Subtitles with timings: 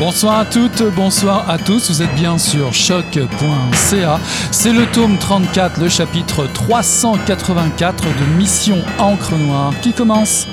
[0.00, 4.18] Bonsoir à toutes, bonsoir à tous, vous êtes bien sur choc.ca.
[4.50, 10.46] C'est le tome 34, le chapitre 384 de Mission Encre Noire qui commence.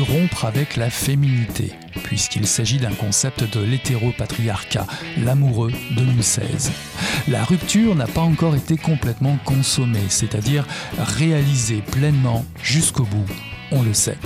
[0.00, 4.86] Rompre avec la féminité, puisqu'il s'agit d'un concept de l'hétéropatriarcat,
[5.24, 6.72] l'amoureux 2016.
[7.28, 10.66] La rupture n'a pas encore été complètement consommée, c'est-à-dire
[10.98, 13.26] réalisée pleinement jusqu'au bout,
[13.72, 14.18] on le sait.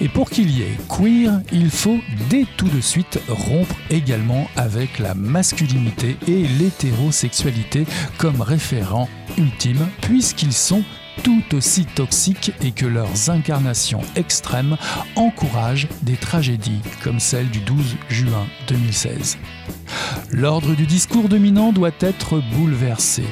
[0.00, 1.98] Et pour qu'il y ait queer, il faut
[2.30, 7.84] dès tout de suite rompre également avec la masculinité et l'hétérosexualité
[8.16, 10.82] comme référent ultime, puisqu'ils sont
[11.22, 14.76] tout aussi toxiques et que leurs incarnations extrêmes
[15.16, 19.38] encouragent des tragédies comme celle du 12 juin 2016.
[20.30, 23.24] L'ordre du discours dominant doit être bouleversé.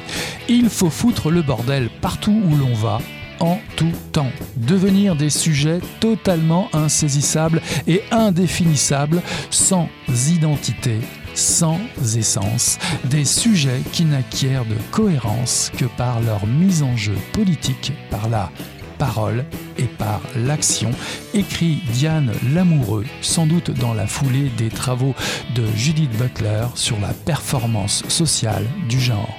[0.47, 2.99] Il faut foutre le bordel partout où l'on va,
[3.39, 4.31] en tout temps.
[4.57, 9.87] Devenir des sujets totalement insaisissables et indéfinissables, sans
[10.29, 10.99] identité,
[11.33, 11.79] sans
[12.17, 18.29] essence, des sujets qui n'acquièrent de cohérence que par leur mise en jeu politique, par
[18.29, 18.51] la
[18.97, 19.45] parole
[19.77, 20.91] et par l'action,
[21.33, 25.15] écrit Diane Lamoureux, sans doute dans la foulée des travaux
[25.55, 29.35] de Judith Butler sur la performance sociale du genre.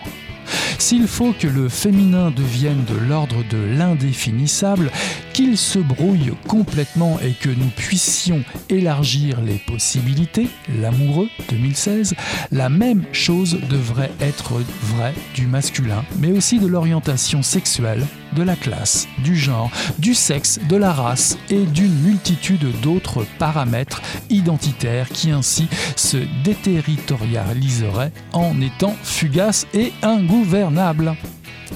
[0.78, 4.90] S'il faut que le féminin devienne de l'ordre de l'indéfinissable,
[5.32, 10.48] qu'il se brouille complètement et que nous puissions élargir les possibilités,
[10.80, 12.14] l'amoureux 2016,
[12.52, 18.56] la même chose devrait être vraie du masculin, mais aussi de l'orientation sexuelle, de la
[18.56, 25.30] classe, du genre, du sexe, de la race et d'une multitude d'autres paramètres identitaires qui
[25.30, 31.14] ainsi se déterritorialiseraient en étant fugaces et ingouvernables.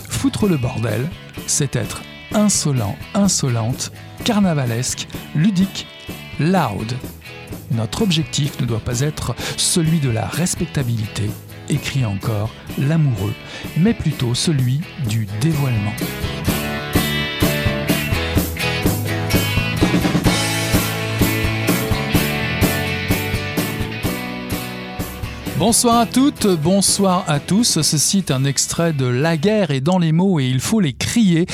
[0.08, 1.08] Foutre le bordel,
[1.46, 2.02] c'est être
[2.34, 3.92] insolent, insolente,
[4.24, 5.86] carnavalesque, ludique,
[6.40, 6.92] loud.
[7.70, 11.30] Notre objectif ne doit pas être celui de la respectabilité,
[11.68, 13.34] écrit encore l'amoureux,
[13.76, 15.94] mais plutôt celui du dévoilement.
[25.56, 27.80] Bonsoir à toutes, bonsoir à tous.
[27.80, 30.92] Ceci est un extrait de La guerre est dans les mots et il faut les
[30.92, 31.46] crier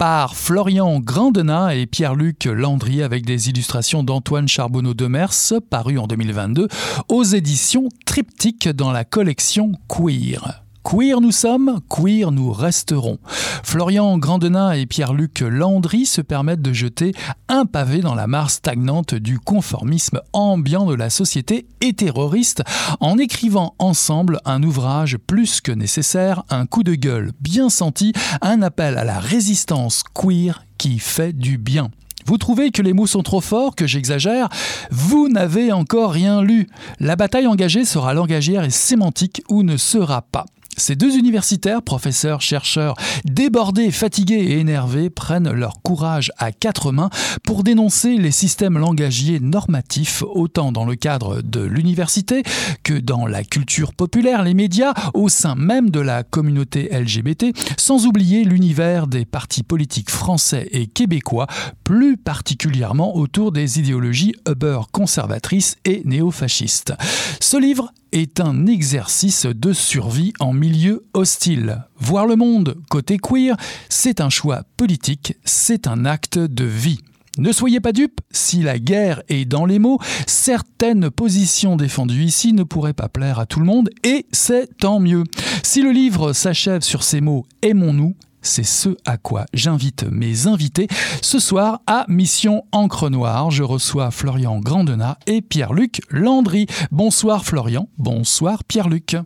[0.00, 5.34] par Florian Grandena et Pierre-Luc Landry avec des illustrations d'Antoine Charbonneau de Mers
[5.68, 6.68] paru en 2022
[7.08, 10.64] aux éditions Triptyque dans la collection Queer.
[10.82, 13.18] Queer nous sommes, queer nous resterons.
[13.62, 17.12] Florian Grandenin et Pierre-Luc Landry se permettent de jeter
[17.48, 22.62] un pavé dans la mare stagnante du conformisme ambiant de la société et terroriste
[22.98, 28.62] en écrivant ensemble un ouvrage plus que nécessaire, un coup de gueule bien senti, un
[28.62, 31.90] appel à la résistance queer qui fait du bien.
[32.26, 34.48] Vous trouvez que les mots sont trop forts, que j'exagère?
[34.90, 36.68] Vous n'avez encore rien lu.
[36.98, 40.46] La bataille engagée sera langagière et sémantique ou ne sera pas.
[40.80, 42.94] Ces deux universitaires, professeurs, chercheurs,
[43.26, 47.10] débordés, fatigués et énervés, prennent leur courage à quatre mains
[47.44, 52.42] pour dénoncer les systèmes langagiers normatifs, autant dans le cadre de l'université
[52.82, 58.06] que dans la culture populaire, les médias, au sein même de la communauté LGBT, sans
[58.06, 61.46] oublier l'univers des partis politiques français et québécois,
[61.84, 66.94] plus particulièrement autour des idéologies Uber conservatrices et néofascistes.
[67.38, 71.84] Ce livre est un exercice de survie en milieu hostile.
[71.98, 73.56] Voir le monde côté queer,
[73.88, 77.00] c'est un choix politique, c'est un acte de vie.
[77.38, 82.52] Ne soyez pas dupes, si la guerre est dans les mots, certaines positions défendues ici
[82.52, 85.24] ne pourraient pas plaire à tout le monde, et c'est tant mieux.
[85.62, 90.88] Si le livre s'achève sur ces mots Aimons-nous, c'est ce à quoi j'invite mes invités.
[91.22, 96.66] Ce soir, à Mission Encre Noire, je reçois Florian Grandena et Pierre-Luc Landry.
[96.90, 99.16] Bonsoir Florian, bonsoir Pierre-Luc.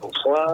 [0.00, 0.46] Bonsoir.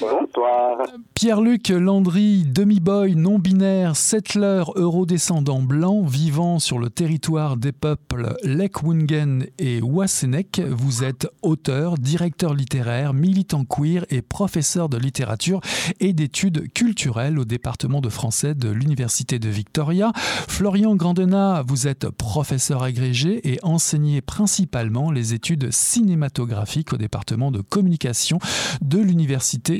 [0.00, 0.78] Bonsoir.
[1.14, 9.80] Pierre-Luc Landry, demi-boy, non-binaire, settler, eurodescendant blanc, vivant sur le territoire des peuples Lek-Wungen et
[9.82, 10.60] Wassenek.
[10.70, 15.60] Vous êtes auteur, directeur littéraire, militant queer et professeur de littérature
[16.00, 20.12] et d'études culturelles au département de français de l'Université de Victoria.
[20.14, 27.60] Florian Grandena, vous êtes professeur agrégé et enseignez principalement les études cinématographiques au département de
[27.60, 28.38] communication
[28.82, 29.33] de l'Université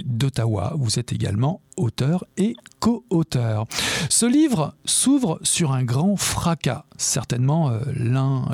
[0.04, 0.74] d'Ottawa.
[0.76, 3.66] Vous êtes également auteur et co-auteur.
[4.08, 7.80] Ce livre s'ouvre sur un grand fracas, certainement euh,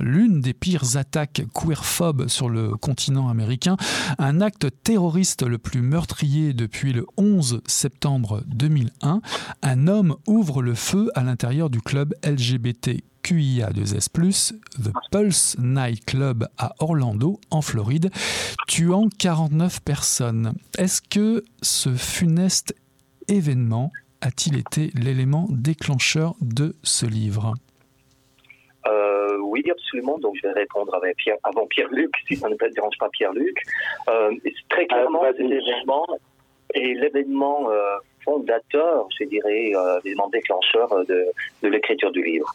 [0.00, 3.76] l'une des pires attaques queerphobes sur le continent américain,
[4.19, 9.20] un acte terroriste le plus meurtrier depuis le 11 septembre 2001.
[9.62, 14.52] Un homme ouvre le feu à l'intérieur du club LGBT QIA2S+,
[14.82, 18.11] The Pulse Night Club à Orlando, en Floride,
[18.67, 20.55] tuant 49 personnes.
[20.78, 22.75] Est-ce que ce funeste
[23.28, 27.55] événement a-t-il été l'élément déclencheur de ce livre?
[28.87, 30.19] Euh, oui, absolument.
[30.19, 33.56] Donc, je vais répondre avec Pierre, avant Pierre-Luc, si ça ne te dérange pas Pierre-Luc.
[34.08, 34.34] Euh,
[34.69, 36.06] très clairement, ah, l'événement
[36.75, 41.32] et l'événement euh, fondateur, je dirais, euh, l'élément déclencheur de,
[41.62, 42.50] l'écriture du livre.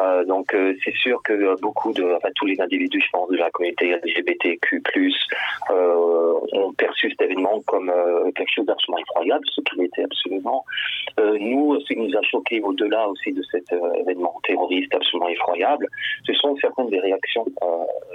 [0.00, 3.36] Euh, donc, euh, c'est sûr que beaucoup de, enfin, tous les individus, je pense, de
[3.36, 4.82] la communauté LGBTQ+,
[5.70, 10.64] euh, ont perçu cet événement comme euh, quelque chose d'absolument effroyable, ce qui l'était absolument.
[11.20, 15.88] Euh, nous, ce qui nous a choqué au-delà aussi de cet événement terroriste absolument effroyable,
[16.26, 17.44] ce sont certaines des réactions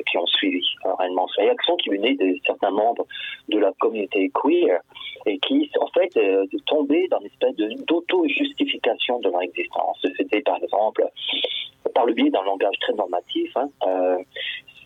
[0.09, 0.63] qui ont suivi
[0.97, 1.27] réellement.
[1.35, 3.05] Ces réactions qui venaient de certains membres
[3.49, 4.79] de la communauté queer
[5.25, 6.17] et qui, en fait,
[6.65, 10.05] tombent dans une espèce d'auto-justification de leur existence.
[10.17, 11.05] C'était par exemple,
[11.93, 14.17] par le biais d'un langage très normatif, hein, euh,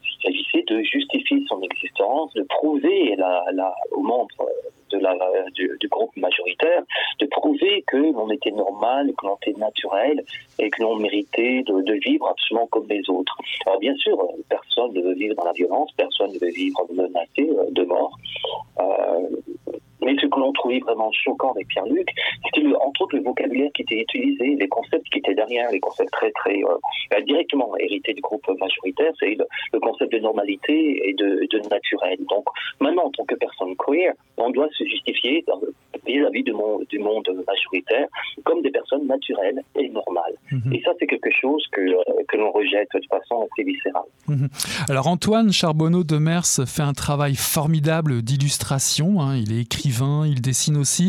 [0.04, 3.16] il s'agissait de justifier son existence, de prouver
[3.92, 4.50] aux membres
[4.92, 5.16] de la,
[5.56, 6.84] du, groupe majoritaire,
[7.20, 10.24] de prouver que l'on était normal, que l'on était naturel
[10.60, 13.36] et que l'on méritait de, de, vivre absolument comme les autres.
[13.66, 14.18] Alors bien sûr,
[14.50, 18.18] personne ne veut vivre dans la violence, personne ne veut vivre menacé euh, de mort.
[18.80, 19.74] Euh,
[20.06, 22.10] mais ce que l'on trouvait vraiment choquant avec Pierre-Luc,
[22.46, 26.12] c'était entre autres le vocabulaire qui était utilisé, les concepts qui étaient derrière, les concepts
[26.12, 31.70] très très euh, directement hérités du groupe majoritaire, c'est le, concept de normalité et de,
[31.70, 32.18] naturel.
[32.30, 32.46] Donc
[32.80, 35.44] maintenant, en tant que personne queer, on doit se justifier
[36.06, 38.08] vis-à-vis du monde, du monde majoritaire
[38.46, 40.36] comme des personnes naturelles et normales.
[40.52, 40.74] -hmm.
[40.76, 44.10] Et ça, c'est quelque chose que, euh, que l'on rejette de façon assez viscérale.
[44.28, 44.50] -hmm.
[44.92, 49.08] Alors Antoine Charbonneau de Mers fait un travail formidable d'illustration.
[49.22, 49.32] Hein.
[49.44, 51.08] Il est écrivain, il dessine aussi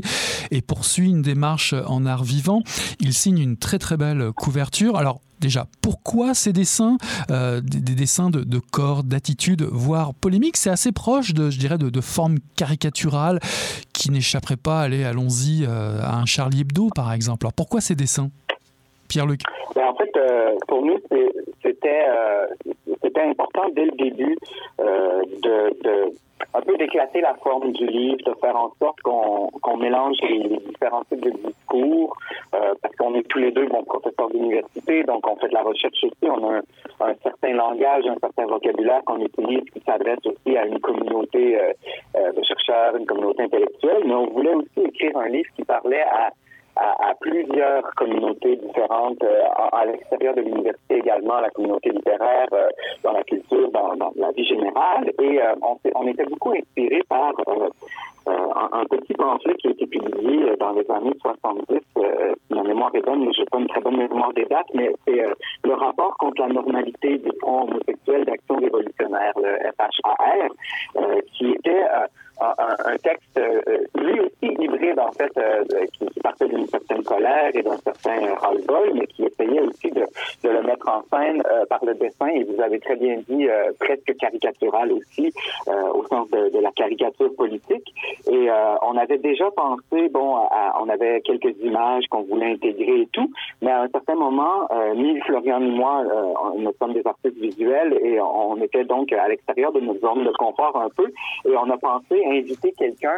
[0.51, 2.61] et poursuit une démarche en art vivant.
[3.01, 4.97] Il signe une très très belle couverture.
[5.03, 6.97] Alors déjà pourquoi ces dessins
[7.31, 11.79] euh, des, des dessins de, corps d'attitude voire polémique c'est assez proche de je dirais
[12.01, 13.41] formes caricaturales
[13.93, 14.83] qui n'échapperait pas.
[14.83, 17.47] Allez allons-y euh, à un Charlie Hebdo par exemple.
[17.47, 18.31] Alors pourquoi ces dessins?
[19.09, 19.41] Pierre-Luc.
[19.77, 20.99] En fait euh, pour nous
[21.63, 22.47] c'était euh,
[23.31, 24.37] important dès le début
[24.81, 26.15] euh, de, de
[26.53, 30.59] un peu d'éclater la forme du livre, de faire en sorte qu'on qu mélange les,
[30.59, 32.17] différents types de discours,
[32.55, 35.63] euh, parce qu'on est tous les deux bons professeurs d'université, donc on fait de la
[35.63, 36.63] recherche aussi, on a un,
[37.01, 41.59] un certain langage, un certain vocabulaire qu'on utilise qui s'adresse aussi à une communauté
[42.15, 46.31] de chercheurs, une communauté intellectuelle, mais on voulait aussi écrire un livre qui parlait à
[46.77, 52.69] à, à plusieurs communautés différentes euh, à, l'extérieur de l'université également, la communauté littéraire, euh,
[53.03, 55.11] dans la culture, dans, dans, la vie générale.
[55.21, 57.69] Et euh, on, on était beaucoup inspiré par euh,
[58.27, 61.81] un, un, petit pamphlet qui a été publié dans les années 70.
[61.97, 64.67] Euh, ma mémoire est bonne, mais je n'ai pas une très bonne mémoire des dates,
[64.75, 70.49] mais c'est euh, le rapport contre la normalité du Front homosexuel d'action révolutionnaire, le FHAR,
[70.97, 72.07] euh, qui était euh,
[72.41, 73.61] un, texte euh,
[73.95, 78.93] lui aussi hybride en fait euh, qui, partait d'une certaine colère et d'un certain ras-le-bol
[78.95, 80.05] mais qui essayait aussi de,
[80.43, 83.73] le mettre en scène euh, par le dessin et vous avez très bien dit euh,
[83.79, 85.33] presque caricatural aussi
[85.69, 87.95] euh, au sens de, la caricature politique
[88.31, 93.03] et euh, on avait déjà pensé bon à, on avait quelques images qu'on voulait intégrer
[93.03, 93.31] et tout
[93.63, 96.05] mais à un certain moment ni Florian ni moi
[96.57, 100.33] nous sommes des artistes visuels et on était donc à l'extérieur de notre zone de
[100.33, 101.07] confort un peu
[101.45, 103.17] et on a pensé inviter quelqu'un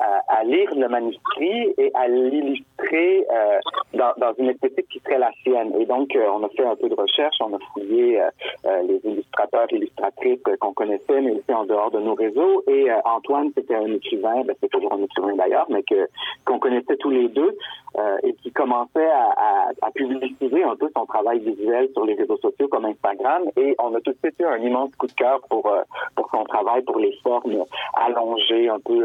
[0.00, 3.58] à, lire le manuscrit et à l'illustrer euh,
[3.94, 5.72] dans, dans, une esthétique qui serait la sienne.
[5.78, 8.30] Et donc, euh, on a fait un peu de recherche, on a fouillé euh,
[8.66, 12.62] euh les illustrateurs, illustratrices qu'on connaissait, mais aussi en dehors de nos réseaux.
[12.68, 16.08] Et euh, Antoine, c'était un écrivain, ben, c'est toujours un écrivain d'ailleurs, mais que
[16.44, 17.56] qu'on connaissait tous les deux
[18.22, 22.36] et qui commençait à, à, à, publiciser un peu son travail visuel sur les réseaux
[22.36, 23.42] sociaux comme Instagram.
[23.56, 25.68] Et on a tout de suite eu un immense coup de cœur pour
[26.14, 27.64] pour son travail, pour les formes
[27.94, 29.04] allongées, un peu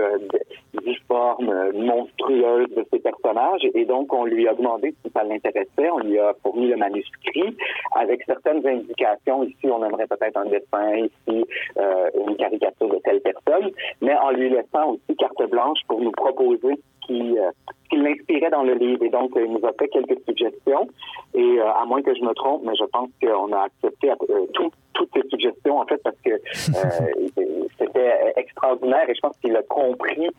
[0.84, 3.68] difforme, monstrueuse de ces personnages.
[3.74, 5.90] Et donc, on lui a demandé si ça l'intéressait.
[5.92, 7.56] On lui a fourni le manuscrit
[7.96, 9.44] avec certaines indications.
[9.44, 11.46] Ici, on aimerait peut-être un dessin, ici,
[11.78, 13.72] euh, une caricature de telle personne,
[14.02, 17.52] mais en lui laissant aussi carte blanche pour nous proposer qui, euh,
[17.90, 19.04] qui l'inspirait dans le livre.
[19.04, 20.88] Et donc, il nous a fait quelques suggestions.
[21.34, 24.46] Et euh, à moins que je me trompe, mais je pense qu'on a accepté euh,
[24.54, 26.32] toutes ces suggestions, en fait, parce que
[27.80, 29.10] c'était extraordinaire.
[29.10, 30.30] Et je pense qu'il a compris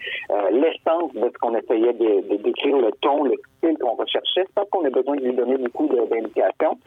[0.50, 4.85] l'essence de ce qu'on essayait de, décrire, le ton, le style qu'on recherchait, sans qu'on
[4.85, 6.78] ait besoin de lui donner beaucoup d'indications.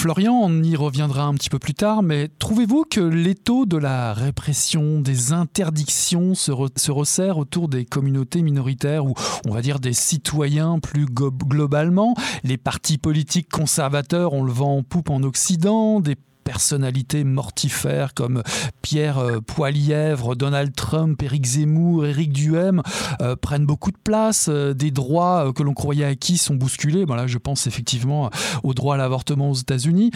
[0.00, 4.14] Florian, on y reviendra un petit peu plus tard, mais trouvez-vous que l'étau de la
[4.14, 9.12] répression, des interdictions se, se resserre autour des communautés minoritaires ou
[9.46, 12.14] on va dire des citoyens plus globalement?
[12.44, 16.16] Les partis politiques conservateurs, on le vent en poupe en Occident, des
[16.50, 18.42] personnalités mortifères comme
[18.82, 22.82] Pierre euh, Poilièvre, Donald Trump, Éric Zemmour, Éric Duhem
[23.20, 24.48] euh, prennent beaucoup de place.
[24.48, 27.04] Euh, des droits que l'on croyait acquis sont bousculés.
[27.06, 28.30] Là, je pense effectivement
[28.64, 30.10] au droit à l'avortement aux États-Unis.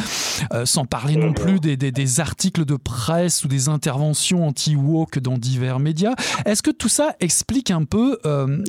[0.64, 6.14] sans parler non plus des, articles de presse ou des interventions anti-woke dans divers médias.
[6.46, 8.18] Est-ce que tout ça explique un peu,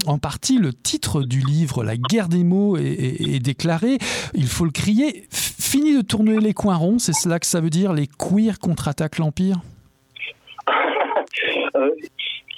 [0.05, 3.97] en partie, le titre du livre La guerre des mots est, déclarée
[4.33, 5.27] Il faut le crier.
[5.31, 9.19] Fini de tourner les coins ronds, c'est cela que ça veut dire les queers contre-attaquent
[9.19, 9.57] l'Empire?
[11.75, 11.91] Euh,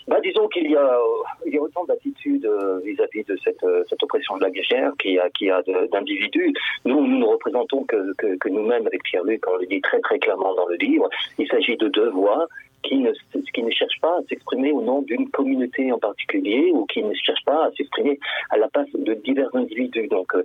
[0.07, 0.97] bah, disons qu'il y a,
[1.45, 5.19] y a autant d'attitudes euh, vis-à-vis de cette, euh, cette oppression de la guerre qui
[5.19, 5.61] a, qui a
[5.91, 6.53] d'individus.
[6.85, 10.17] Nous, nous ne représentons que, que, que nous-mêmes avec Pierre-Luc, on le dit très très
[10.19, 11.09] clairement dans le livre.
[11.37, 12.47] Il s'agit de deux voix
[12.83, 13.11] qui ne,
[13.53, 17.45] qui cherchent pas à s'exprimer au nom d'une communauté en particulier ou qui ne cherchent
[17.45, 18.19] pas à s'exprimer
[18.49, 20.07] à la place de divers individus.
[20.07, 20.43] Donc, euh,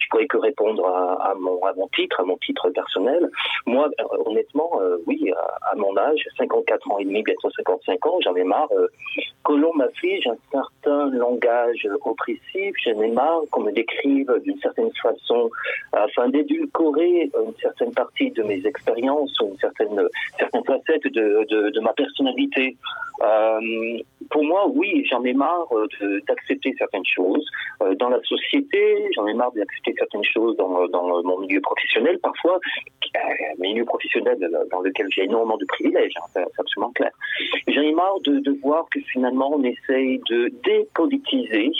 [0.00, 3.28] je pourrais que répondre à, mon, titre, à mon titre personnel.
[3.66, 5.30] Moi, euh, honnêtement, euh, oui,
[5.62, 8.68] à, mon âge, 54 ans et demi, bientôt 55 ans, j'en ai marre
[9.44, 14.90] que l'on m'affiche un certain langage oppressif, j'en ai marre qu'on me décrive d'une certaine
[15.02, 15.50] façon
[15.92, 20.00] afin d'édulcorer une certaine partie de mes expériences ou une certaine,
[20.38, 22.76] certaines facettes de, de, de ma personnalité.
[23.22, 23.98] Euh,
[24.30, 27.46] pour moi, oui, j'en ai marre euh, d'accepter certaines choses
[27.82, 30.68] euh, dans la société, j'en ai marre d'accepter certaines choses dans,
[31.22, 32.58] mon milieu professionnel parfois,
[33.14, 34.36] un milieu professionnel
[34.70, 37.12] dans lequel j'ai énormément de privilèges, hein, c'est absolument clair.
[37.68, 41.70] J'en ai marre de, voir que finalement on essaye de dépolitiser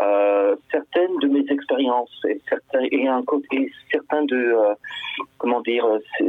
[0.00, 4.74] euh, certaines de mes expériences et certains et un côté certains de euh,
[5.38, 5.86] comment dire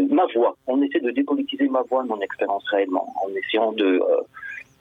[0.09, 0.55] ma voix.
[0.67, 4.21] On essaie de dépolitiser ma voix mon expérience réellement en essayant de euh,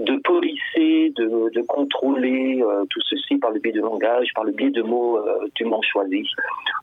[0.01, 4.51] de policer, de, de contrôler euh, tout ceci par le biais de langage, par le
[4.51, 6.27] biais de mots euh, dûment choisis.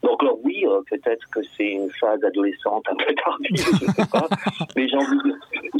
[0.01, 4.09] Donc alors oui, euh, peut-être que c'est une phase adolescente un peu tardive, je sais
[4.09, 4.27] pas,
[4.77, 5.33] mais j'ai envie,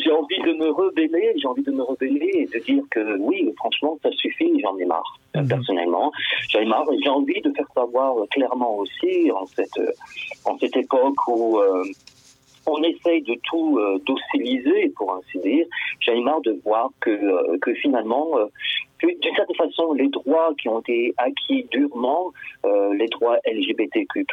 [0.04, 3.50] j'ai envie de me rebeller, j'ai envie de me rebeller et de dire que oui,
[3.58, 5.20] franchement, ça suffit, j'en ai marre.
[5.34, 5.48] Mhm.
[5.48, 6.12] Personnellement,
[6.50, 6.86] j'en ai marre.
[7.02, 9.80] J'ai envie de faire savoir clairement aussi en cette
[10.44, 11.62] en cette époque où
[12.72, 15.66] on essaye de tout euh, dociliser, pour ainsi dire.
[16.00, 18.46] J'ai marre de voir que, euh, que finalement, euh,
[19.02, 22.32] d'une certaine façon, les droits qui ont été acquis durement,
[22.94, 24.28] les droits LGBTQ+,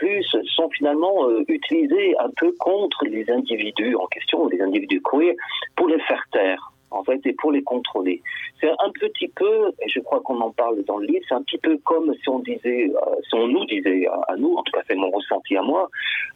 [0.45, 5.33] sont finalement utilisés un peu contre les individus en question, les individus queer,
[5.75, 8.23] pour les faire taire en fait, et pour les contrôler.
[8.61, 11.43] C'est un petit peu, et je crois qu'on en parle dans le livre, c'est un
[11.43, 14.73] petit peu comme si on disait, euh, si on nous disait à, nous, en tout
[14.73, 15.89] cas c'est mon ressenti à moi,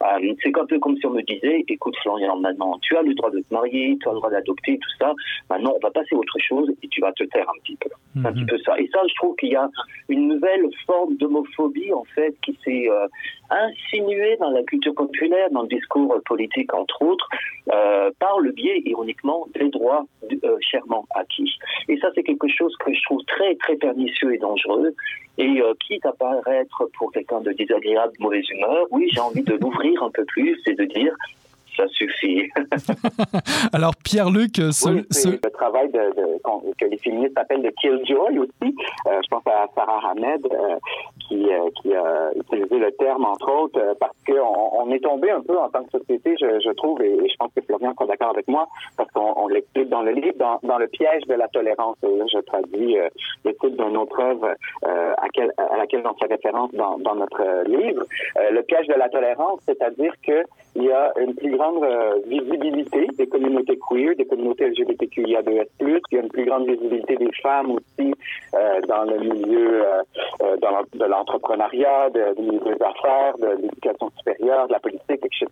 [0.03, 3.15] euh, c'est un peu comme si on me disait, écoute Florian, maintenant tu as le
[3.15, 5.13] droit de te marier, tu as le droit d'adopter, tout ça,
[5.51, 7.91] maintenant on va passer à autre chose et tu vas te taire un petit peu.
[8.15, 8.47] C'est un petit mhm.
[8.47, 8.79] peu ça.
[8.79, 9.69] Et ça, je trouve qu'il y a
[10.09, 13.07] une nouvelle forme d'homophobie, en fait, qui s'est euh,
[13.51, 17.29] insinuée dans la culture populaire, dans le discours politique, entre autres,
[17.73, 20.05] euh, par le biais, ironiquement, des droits
[20.45, 21.59] euh, chèrement acquis.
[21.89, 24.95] Et ça, c'est quelque chose que je trouve très, très pernicieux et dangereux.
[25.39, 29.43] Et euh, quitte à paraître pour quelqu'un de désagréable, de mauvaise humeur, oui, j'ai envie
[29.43, 31.15] de l'ouvrir un peu plus et de dire
[31.76, 32.50] ça suffit.
[33.73, 36.12] Alors, Pierre-Luc, ce, le travail de,
[36.79, 38.75] que les féministes appellent de killjoy aussi.
[39.07, 40.76] Euh, je pense à Sarah Hamed euh,
[41.29, 45.41] qui, euh, qui, a utilisé le terme, entre autres, parce qu'on on est tombé un
[45.41, 48.31] peu en tant que société, je, je trouve, et, je pense que Florian est d'accord
[48.31, 51.97] avec moi, parce qu'on l'explique dans le livre, dans, dans, le piège de la tolérance.
[52.02, 52.97] Et là, je traduis
[53.45, 58.05] le titre d'une autre œuvre à, à, laquelle on fait référence dans, dans notre livre.
[58.37, 60.43] le piège de la tolérance, c'est-à-dire que
[60.75, 66.00] il y a une plus grande euh, visibilité des communautés queer, des communautés LGBTQIA2S+, il
[66.12, 68.14] y a une plus grande visibilité des femmes aussi
[68.54, 70.57] euh, dans le milieu euh,
[70.95, 75.47] de l'entrepreneuriat, de, des affaires, de l'éducation supérieure, de la politique, etc.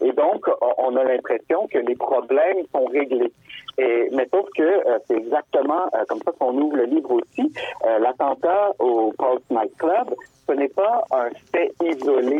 [0.00, 0.46] Et donc,
[0.78, 3.32] on a l'impression que les problèmes sont réglés.
[3.78, 7.52] Et, mais sauf que c'est exactement comme ça qu'on ouvre le livre aussi.
[8.00, 10.14] L'attentat au Pulse Night Club,
[10.48, 12.38] ce n'est pas un fait isolé.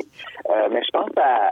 [0.51, 1.51] Euh, mais je pense à,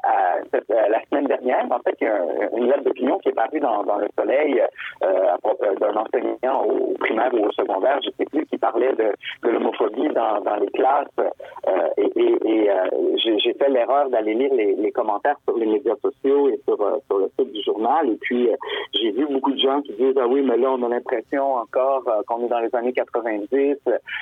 [0.68, 2.20] la semaine dernière, en fait, il y a
[2.56, 4.62] une lettre d'opinion qui est parue dans, le Soleil
[5.04, 9.12] euh, d'un enseignant au primaire ou au secondaire, je ne sais plus, qui parlait de,
[9.48, 11.06] l'homophobie dans, les classes.
[11.18, 12.70] Euh, et,
[13.16, 17.30] j'ai fait l'erreur d'aller lire les, commentaires sur les médias sociaux et sur, sur le
[17.38, 18.10] site du journal.
[18.10, 18.48] Et puis,
[18.92, 22.04] j'ai vu beaucoup de gens qui disent, ah oui, mais là, on a l'impression encore
[22.26, 23.76] qu'on est dans les années 90,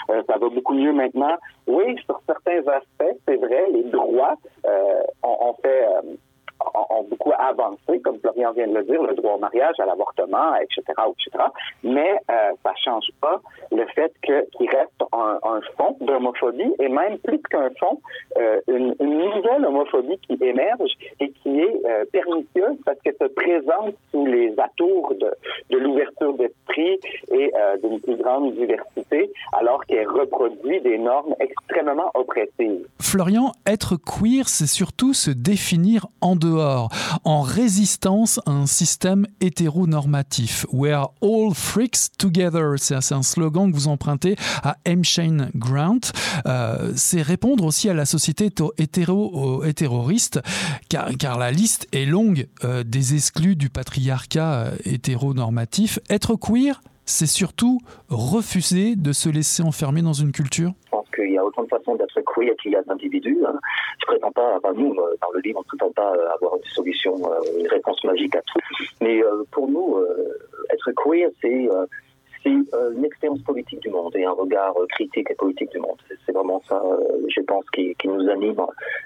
[0.09, 1.37] ça va beaucoup mieux maintenant.
[1.67, 5.85] Oui, sur certains aspects, c'est vrai, les droits euh, ont, fait
[6.63, 9.87] euh, ont, beaucoup avancé, comme Florian vient de le dire, le droit au mariage, à
[9.87, 11.45] l'avortement, etc., etc.
[11.83, 16.89] Mais euh, ça change pas le fait que qu'il reste un, un fond d'homophobie et
[16.89, 18.01] même plus qu'un fond,
[18.39, 23.29] euh, une, une, nouvelle homophobie qui émerge et qui est euh, pernicieuse parce qu'elle se
[23.29, 25.31] présente sous les atours de,
[25.71, 26.99] de l'ouverture d'esprit
[27.33, 32.87] et euh, d'une plus grande diversité, alors qu'elle reproduit des normes extrêmement oppressives.
[33.01, 40.67] Florian, être queer, c'est surtout se définir en dehors en résistance à un système hétéronormatif.
[40.89, 45.05] are all freaks together, c'est un slogan que vous empruntez à M.
[45.05, 46.01] Shane Grant.
[46.47, 50.41] Euh, c'est répondre aussi à la société hétéro hétéroriste,
[50.89, 55.99] car, car, la liste est longue euh, des exclus du patriarcat euh, hétéronormatif.
[56.11, 60.75] Être queer, c'est surtout refuser de se laisser enfermer dans une culture?
[61.19, 63.39] Qu'il y a autant de façons d'être queer qu'il y a d'individus.
[63.47, 63.59] Hein.
[64.01, 66.57] Je prétends pas, enfin nous, euh, dans le livre, on ne prétend pas euh, avoir
[66.57, 68.59] une solution, euh, une réponse magique à tout.
[69.01, 69.23] Mais
[69.53, 69.99] pour nous,
[70.71, 71.69] être queer, c'est
[72.43, 75.79] c'est euh, une expérience politique du monde et un regard euh, critique et politique du
[75.79, 75.97] monde.
[76.25, 78.61] C'est vraiment ça, euh, je pense, qui, nous anime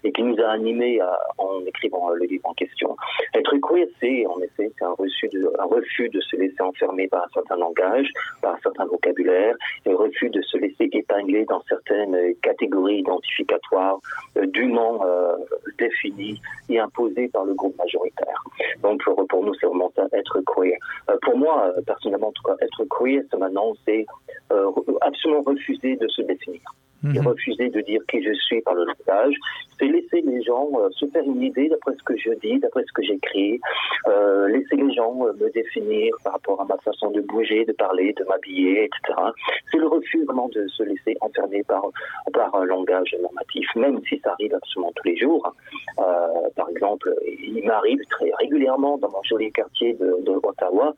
[0.05, 1.01] et qui nous a animés
[1.39, 2.97] en écrivant le livre en question.
[3.35, 7.29] Être queer, c'est en effet un, de, un refus de se laisser enfermer par un
[7.35, 8.09] certain langage,
[8.41, 9.55] par un certain vocabulaire,
[9.87, 13.99] un refus de se laisser épingler dans certaines catégories identificatoires
[14.47, 15.37] dûment euh,
[15.79, 18.43] définies et imposées par le groupe majoritaire.
[18.83, 20.77] Donc pour, pour nous, c'est vraiment ça, être queer.
[21.23, 24.07] pour moi, personnellement, en tout cas, être queer, maintenant, c'est
[24.53, 26.61] euh, absolument refuser de se définir.
[27.05, 27.27] Et mhm.
[27.27, 29.35] refuser de dire qui je suis par le langage,
[29.79, 32.85] c'est laisser les gens euh, se faire une idée d'après ce que je dis, d'après
[32.87, 33.61] ce que j'écris,
[34.07, 37.73] euh, laisser les gens euh, me définir par rapport à ma façon de bouger, de
[37.73, 39.19] parler, de m'habiller, etc.
[39.73, 41.83] C'est le refus vraiment de se laisser enfermer par,
[42.33, 45.53] par un langage normatif, même si ça arrive absolument tous les jours.
[45.99, 46.03] Euh,
[46.55, 50.95] par exemple, il m'arrive très régulièrement dans mon joli quartier de, de Ottawa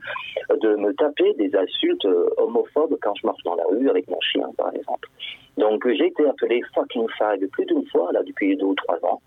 [0.60, 4.50] de me taper des insultes homophobes quand je marche dans la rue avec mon chien,
[4.58, 5.08] par exemple.
[5.56, 9.20] Donc j'ai été appelé fucking fag plus d'une fois là depuis deux ou trois ans.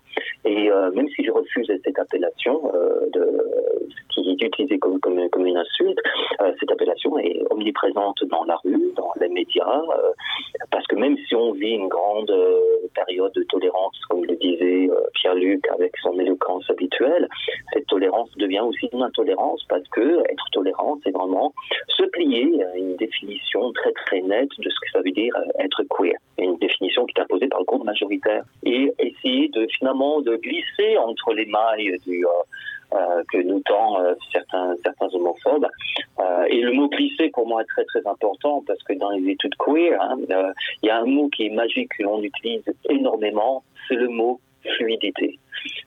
[0.44, 3.48] Et euh, même si je refuse cette appellation, euh, de,
[4.38, 5.98] qui est utilisée comme, comme, comme une insulte,
[6.40, 10.10] euh, cette appellation est omniprésente dans la rue, dans les médias, euh,
[10.70, 12.60] parce que même si on vit une grande euh,
[12.94, 17.28] période de tolérance, comme le disait euh, Pierre-Luc avec son éloquence habituelle,
[17.72, 21.52] cette tolérance devient aussi une intolérance parce que être tolérant, c'est vraiment
[21.88, 25.82] se plier à une définition très très nette de ce que ça veut dire être
[25.90, 30.36] queer une définition qui est imposée par le groupe majoritaire, et essayer de finalement de
[30.36, 32.28] glisser entre les mailles du, euh,
[32.94, 35.66] euh, que nous tend euh, certains, certains homophobes.
[36.50, 39.54] Et le mot glisser pour moi est très très important parce que dans les études
[39.56, 40.16] queer, hein,
[40.82, 44.40] il y a un mot qui est magique que l'on utilise énormément, c'est le mot
[44.76, 45.38] fluidité.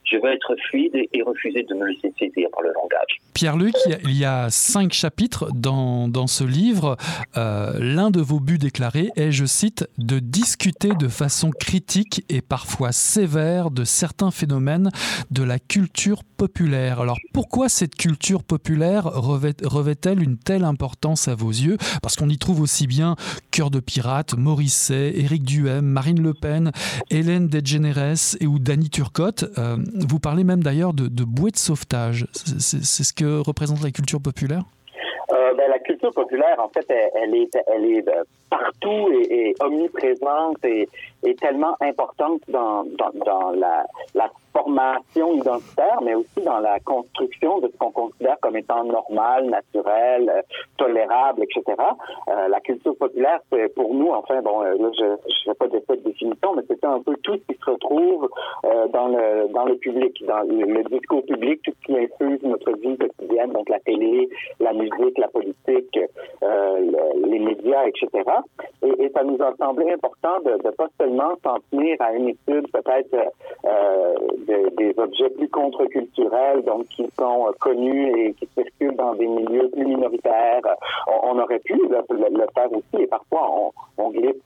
[0.04, 3.18] Je veux être fluide et refuser de me laisser saisir par le langage.
[3.32, 6.96] Pierre-Luc, il y a cinq chapitres dans, dans ce livre.
[7.36, 12.42] Euh, L'un de vos buts déclarés est, je cite, de discuter de façon critique et
[12.42, 14.90] parfois sévère de certains phénomènes
[15.30, 17.00] de la culture populaire.
[17.00, 21.78] Alors pourquoi cette culture populaire revêt-elle une telle importance à vos yeux?
[22.02, 23.16] Parce qu'on y trouve aussi bien
[23.50, 26.72] Cœur de pirate, Morisset, Éric Duhem, Marine Le Pen,
[27.10, 29.44] Hélène DeGeneres et ou Danny Turcotte.
[29.62, 29.76] Euh,
[30.08, 32.26] vous parlez même d'ailleurs de, de bouée de sauvetage.
[32.32, 34.64] C'est ce que représente la culture populaire?
[35.32, 40.88] Euh, ben, la culture populaire, en fait, elle, est euh, partout et, et omniprésente et,
[41.22, 47.58] et, tellement importante dans, dans, dans la, la formation identitaire, mais aussi dans la construction
[47.60, 50.42] de ce qu'on considère comme étant normal, naturel, euh,
[50.76, 51.64] tolérable, etc.
[52.28, 55.68] Euh, la culture populaire, c'est pour nous, enfin, bon, euh, là, je ne fais pas
[55.68, 58.28] de cette définition, mais c'est un peu tout ce qui se retrouve
[58.64, 62.72] euh, dans le dans le public, dans le, discours public, tout ce qui infuse notre
[62.78, 64.28] vie quotidienne, donc la télé,
[64.60, 65.98] la musique, la politique,
[66.42, 68.08] euh, le, les médias, etc.
[68.82, 72.28] Et, et, ça nous a semblé important de ne pas seulement s'en tenir à une
[72.28, 73.32] étude peut-être
[74.76, 79.86] des objets plus contre-culturels, donc qui sont connus et qui circulent dans des milieux plus
[79.86, 80.62] minoritaires.
[81.22, 84.42] On, aurait pu le, faire aussi, et parfois on, glisse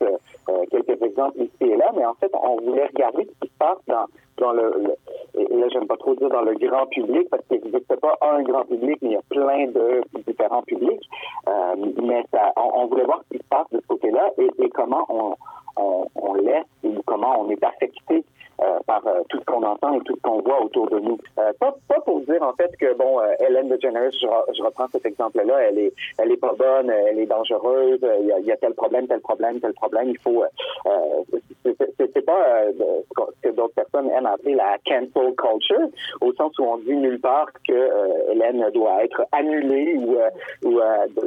[0.70, 3.78] quelques exemples ici et là, mais en fait, on voulait regarder ce qui se passe
[3.88, 4.06] dans
[4.38, 4.96] dans le,
[5.34, 8.42] et là j'aime pas trop dire dans le grand public parce qu'il n'existe pas un
[8.42, 11.08] grand public, mais il y a plein de différents publics.
[11.48, 14.68] Euh, mais ça, on, voulait voir ce qui se passe de ce côté-là et, et
[14.70, 15.34] comment on,
[15.76, 18.24] on, on laisse ou comment on est affecté
[18.62, 21.18] euh, par euh, tout ce qu'on entend et tout ce qu'on voit autour de nous.
[21.38, 25.04] Euh, pas, pas pour dire en fait que bon, Hélène DeGeneres, je, je reprends cet
[25.04, 28.56] exemple-là, elle est, elle est pas bonne, elle est dangereuse, il y a, y a,
[28.56, 30.08] tel problème, tel problème, tel problème.
[30.08, 30.42] Il faut,
[31.64, 35.88] c'est pas ce que d'autres personnes aiment appeler la cancel culture,
[36.22, 40.16] au sens où on dit nulle part que Hélène doit être annulée ou,
[40.66, 40.80] ou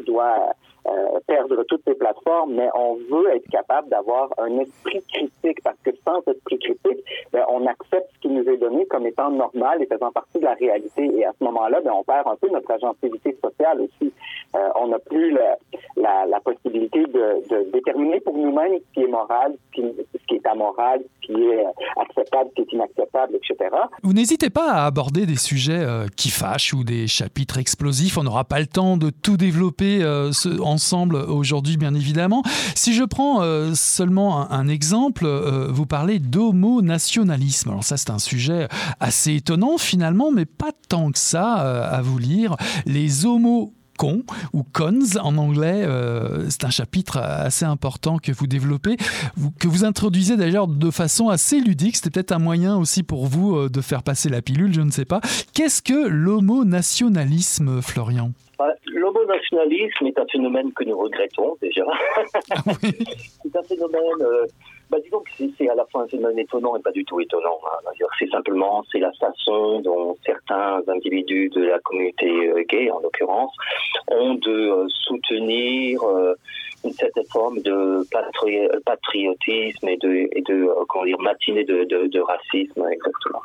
[0.06, 0.54] doit
[0.88, 5.78] euh, perdre toutes ces plateformes, mais on veut être capable d'avoir un esprit critique parce
[5.84, 9.82] que sans esprit critique, ben, on accepte ce qui nous est donné comme étant normal
[9.82, 11.10] et faisant partie de la réalité.
[11.18, 14.14] Et à ce moment-là, ben, on perd un peu notre agentivité sociale aussi.
[14.56, 15.58] Euh, on n'a plus la,
[15.96, 20.48] la, la, possibilité de, de déterminer pour nous-mêmes ce qui est moral, ce qui, est
[20.48, 21.66] amoral, ce qui est
[21.98, 23.76] acceptable, ce qui est inacceptable, etc.
[24.02, 28.18] Vous n'hésitez pas à aborder des sujets euh, qui fâchent ou des chapitres explosifs.
[28.18, 32.44] On n'aura pas le temps de tout développer euh, ce, ensemble aujourd'hui, bien évidemment.
[32.76, 37.70] Si je prends euh, seulement un, exemple, euh, vous parlez d'homo-nationalisme.
[37.70, 38.68] Alors ça, c'est un sujet
[39.00, 42.56] assez étonnant finalement, mais pas tant que ça euh, à vous lire.
[42.86, 45.86] Les homos cons ou cons en anglais.
[46.48, 48.96] C'est un chapitre assez important que vous développez,
[49.60, 51.98] que vous introduisez d'ailleurs de façon assez ludique.
[51.98, 55.04] C'était peut-être un moyen aussi pour vous de faire passer la pilule, je ne sais
[55.04, 55.20] pas.
[55.54, 58.32] Qu'est-ce que l'homo-nationalisme, Florian?
[58.88, 61.86] L'homo-nationalisme est un phénomène que nous regrettons déjà.
[62.52, 62.92] Ah oui.
[63.44, 64.46] c'est un phénomène euh,
[64.90, 67.60] bah, disons que c'est à la fois un phénomène étonnant et pas du tout étonnant.
[67.66, 67.92] Hein.
[68.18, 73.54] C'est simplement c'est la façon dont certains individus de la communauté euh, gay, en l'occurrence,
[74.08, 76.34] ont de euh, soutenir euh,
[76.84, 78.04] une certaine forme de
[78.86, 83.42] patriotisme et de, de comment dire, matinée de, racisme, exactement.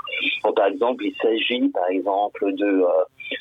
[0.55, 2.85] Par exemple, il s'agit, par exemple, de,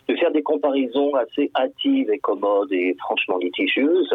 [0.08, 4.14] de faire des comparaisons assez hâtives et commodes et franchement litigieuses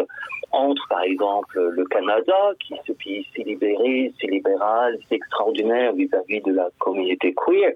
[0.51, 6.41] entre, par exemple, le Canada, qui ce pays si libéré, si libéral, si extraordinaire vis-à-vis
[6.43, 7.73] de la communauté queer,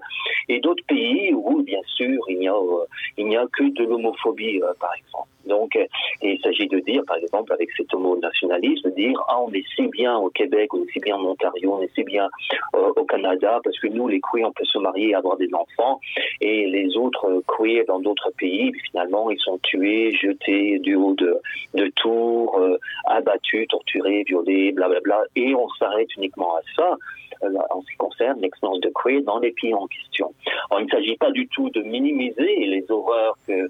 [0.49, 4.73] et d'autres pays où, bien sûr, il n'y a, euh, a que de l'homophobie, euh,
[4.79, 5.29] par exemple.
[5.45, 5.85] Donc, euh,
[6.21, 9.87] il s'agit de dire, par exemple, avec cet homo-nationalisme, de dire, ah, on est si
[9.87, 12.27] bien au Québec, on est si bien en Ontario, on est si bien
[12.75, 15.49] euh, au Canada, parce que nous, les queers, on peut se marier et avoir des
[15.53, 15.99] enfants,
[16.41, 21.39] et les autres queers dans d'autres pays, finalement, ils sont tués, jetés du haut de,
[21.75, 26.97] de tours, euh, abattus, torturés, violés, blablabla, et on s'arrête uniquement à ça
[27.43, 30.33] euh, en ce qui concerne l'expérience de queer dans les pays en question.
[30.69, 33.69] Alors, il ne s'agit pas du tout de minimiser les horreurs que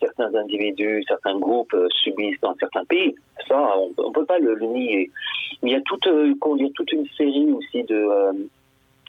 [0.00, 3.14] certains individus, certains groupes euh, subissent dans certains pays.
[3.48, 3.56] Ça,
[3.98, 5.10] on ne peut pas le, nier.
[5.62, 8.32] Il y a toute, euh, dire, toute une série aussi de, euh,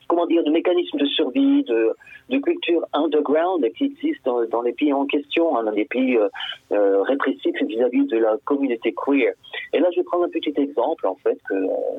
[0.08, 1.96] comment dire, de mécanismes de survie, de,
[2.30, 6.30] de culture underground qui existent dans, les pays en question, hein, dans les pays euh,
[6.72, 9.34] euh, répressifs vis-à-vis -vis de la communauté queer.
[9.74, 11.56] Et là, je vais prendre un petit exemple, en fait, que,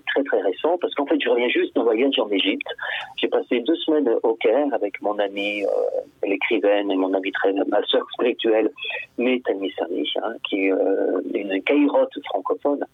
[0.07, 2.69] très très récent, parce qu'en fait, je reviens juste d'un voyage en Égypte.
[3.17, 7.53] J'ai passé deux semaines au Caire avec mon amie, euh, l'écrivaine et mon amie très,
[7.53, 8.71] ma sœur spirituelle,
[9.19, 12.85] Métanie Sani, hein, qui est euh, une cairote francophone.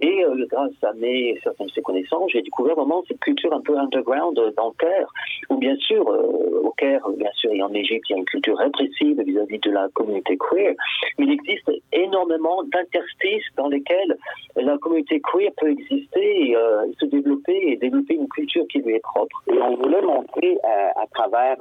[0.00, 3.60] Et euh, grâce à mes certaines de ses connaissances, j'ai découvert vraiment cette culture un
[3.60, 5.08] peu underground dans le Caire,
[5.50, 8.24] où bien sûr, euh, au Caire, bien sûr, et en Égypte, il y a une
[8.24, 10.74] culture répressive vis-à-vis de la communauté queer,
[11.18, 14.16] mais il existe énormément d'interstices dans lesquels
[14.56, 18.94] la communauté queer peut exister et euh, se développer et développer une culture qui lui
[18.94, 19.42] est propre.
[19.48, 21.56] Et on voulait montrer euh, à travers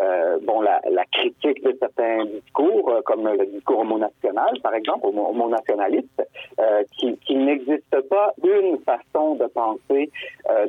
[0.00, 6.22] euh, bon la, la, critique de certains discours, comme le discours homo-national, par exemple, homo-nationaliste,
[6.96, 10.10] qui, qui n'existe pas une façon de penser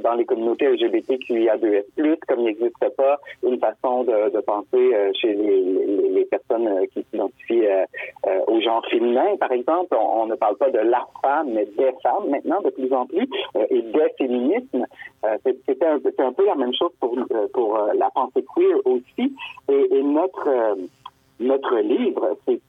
[0.04, 5.62] dans les communautés LGBTQIA2S+, comme il n'existe pas une façon de, de penser chez les,
[5.62, 7.68] les, les personnes qui s'identifient
[8.48, 9.96] au genre féminin, par exemple.
[9.96, 13.28] On, ne parle pas de la femme, mais des femmes maintenant, de plus en plus,
[13.70, 14.86] et des féminismes.
[15.44, 17.16] C'était un, un, peu la même chose pour,
[17.54, 19.15] pour la pensée queer aussi.
[19.18, 19.32] Et,
[19.70, 20.78] et notre,
[21.40, 22.60] notre livre, c'est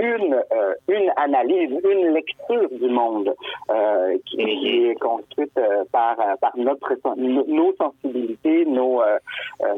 [0.00, 3.34] une, euh, une analyse, une lecture du monde
[3.70, 9.02] euh, qui, est construite euh, par, par notre, nos sensibilités, nos,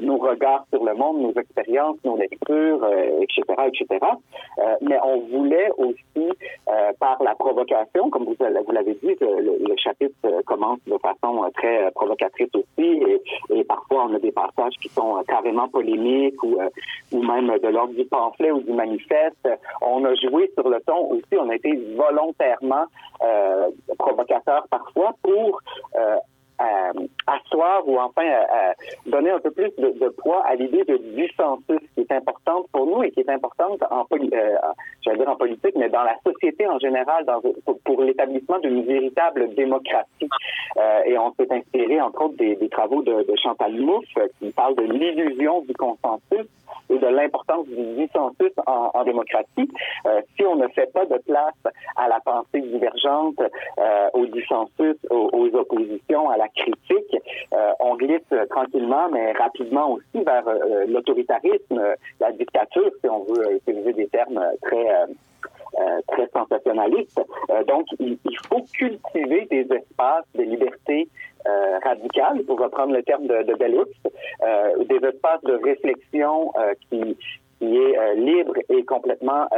[0.00, 2.86] nos regards sur le monde, nos expériences, nos lectures,
[3.20, 4.06] etc., etc.
[4.80, 6.28] mais on voulait aussi,
[6.98, 11.90] par la provocation, comme vous, vous l'avez dit, le, le, chapitre commence de façon très
[11.92, 16.58] provocatrice aussi, et, et, parfois on a des passages qui sont carrément polémiques ou,
[17.12, 19.48] ou même de l'ordre du pamphlet ou du manifeste.
[19.80, 22.86] On a joué sur le ton aussi, on a été volontairement
[23.22, 25.60] euh, provocateur parfois pour
[25.96, 26.16] euh,
[27.26, 28.22] asseoir ou enfin
[29.06, 33.02] donner un peu plus de, poids à l'idée de dissensus qui est importante pour nous
[33.02, 34.56] et qui est importante en, euh,
[35.02, 37.26] j'allais dire en politique, mais dans la société en général,
[37.84, 40.28] pour, l'établissement d'une véritable démocratie.
[40.76, 44.04] Euh, et on s'est inspiré entre autres des, travaux de, de Chantal Mouffe
[44.38, 46.46] qui parle de l'illusion du consensus
[46.90, 49.68] et de l'importance du dissensus en, démocratie.
[50.06, 53.40] Euh, si on ne fait pas de place à la pensée divergente,
[53.78, 57.16] euh, au dissensus, aux, oppositions, à la critique,
[57.52, 61.82] euh, on glisse tranquillement, mais rapidement aussi vers euh, l'autoritarisme,
[62.20, 64.86] la dictature, si on veut utiliser des termes très
[65.80, 67.18] euh, très sensationnaliste.
[67.50, 71.08] Euh, donc, il, faut cultiver des espaces de liberté
[71.48, 73.90] euh, radicale, pour reprendre le terme de, de Bellux,
[74.86, 76.52] des espaces de réflexion
[76.90, 77.16] qui,
[77.58, 79.48] qui est libre et complètement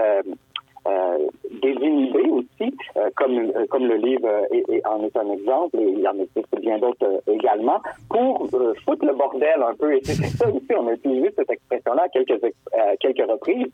[0.87, 1.19] euh,
[1.63, 6.01] désinhibés aussi, euh, comme, euh, comme le livre est, en est un exemple, et il
[6.01, 8.49] y en existe bien d'autres également, pour
[8.85, 9.95] foutre le bordel un peu.
[9.95, 12.39] Et c'est ça aussi, on a utilisé cette expression-là à quelques,
[13.01, 13.73] quelques reprises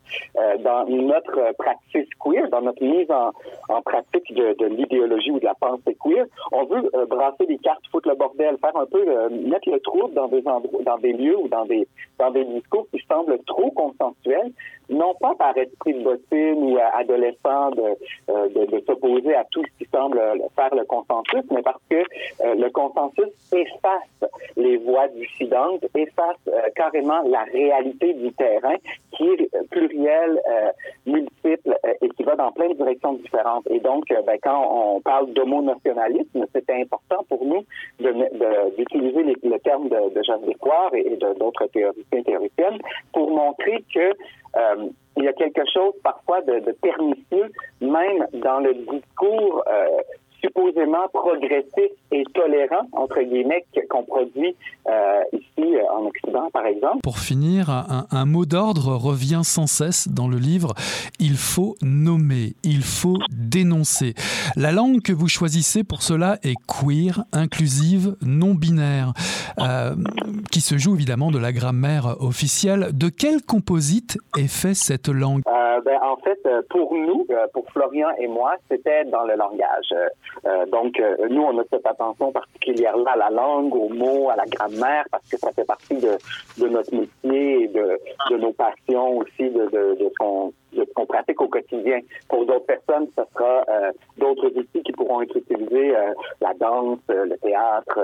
[0.63, 3.31] dans notre pratique queer, dans notre mise en,
[3.73, 6.25] en pratique de, de l'idéologie ou de la pensée queer.
[6.51, 10.27] On veut brasser les cartes, foutre le bordel, faire un peu, mettre le trouble dans
[10.27, 11.87] des endroits, dans des lieux ou dans des,
[12.19, 14.51] dans des discours qui semblent trop consensuels,
[14.91, 17.97] non pas par esprit de bottine ou adolescent de,
[18.29, 20.21] euh, de, de s'opposer à tout ce qui semble
[20.55, 26.61] faire le consensus, mais parce que euh, le consensus efface les voix dissidentes, efface euh,
[26.75, 28.75] carrément la réalité du terrain
[29.11, 30.39] qui est pluriel,
[31.05, 33.65] multiple et qui va dans plein de directions différentes.
[33.69, 37.63] Et donc, ben, quand on parle d'homonationalisme, c'était important pour nous
[38.77, 42.79] d'utiliser de, le terme de, de Jeanne Descoires et, et d'autres théoriciens théoriciennes
[43.13, 44.13] pour montrer que
[44.57, 49.85] euh, il y a quelque chose parfois de, de pernicieux, même dans le discours euh,
[50.43, 54.55] supposément progressif et tolérant, entre guillemets, qu'on produit
[54.87, 56.99] euh, ici euh, en Occident, par exemple.
[57.03, 60.73] Pour finir, un, un mot d'ordre revient sans cesse dans le livre.
[61.19, 64.13] Il faut nommer, il faut dénoncer.
[64.55, 69.13] La langue que vous choisissez pour cela est queer, inclusive, non binaire,
[69.59, 69.95] euh,
[70.51, 72.89] qui se joue évidemment de la grammaire officielle.
[72.93, 75.41] De quel composite est fait cette langue?
[75.47, 76.39] Euh, ben, En fait,
[76.69, 79.93] pour nous, pour Florian et moi, c'était dans le langage.
[80.45, 84.35] Euh, donc, euh, nous, on a cette attention particulière-là à la langue, aux mots, à
[84.35, 86.17] la grammaire, parce que ça fait partie de,
[86.57, 90.11] de notre métier et de, de nos passions aussi, de, de, de
[90.95, 91.99] qu'on pratique au quotidien.
[92.27, 96.99] Pour d'autres personnes, ce sera euh, d'autres outils qui pourront être utilisés, euh, la danse,
[97.09, 97.99] euh, le théâtre,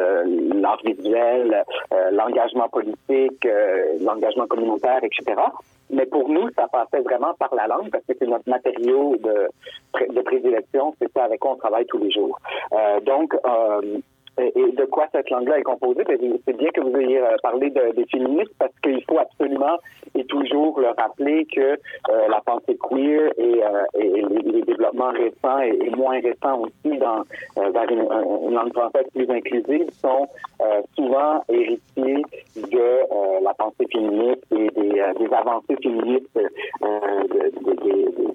[0.56, 1.64] l'art visuel,
[2.12, 3.48] l'engagement politique,
[4.02, 5.42] l'engagement communautaire, etc.
[5.90, 9.50] Mais pour nous, ça passait vraiment par la langue parce que c'est notre matériau de,
[10.14, 12.40] de prédilection, c'est ça avec quoi on travaille tous les jours.
[13.06, 13.34] Donc,
[14.39, 16.04] et de quoi cette langue-là est composée?
[16.04, 19.78] Ben, c'est bien que vous ayez euh, parlé de, des féministes parce qu'il faut absolument
[20.15, 25.89] et toujours le rappeler que euh, la pensée queer et, euh, les, développements récents et,
[25.95, 27.23] moins récents aussi dans
[27.56, 30.28] vers une, langue française plus inclusive sont
[30.95, 32.21] souvent héritiers
[32.56, 36.39] de la pensée féministe et des avancées féministes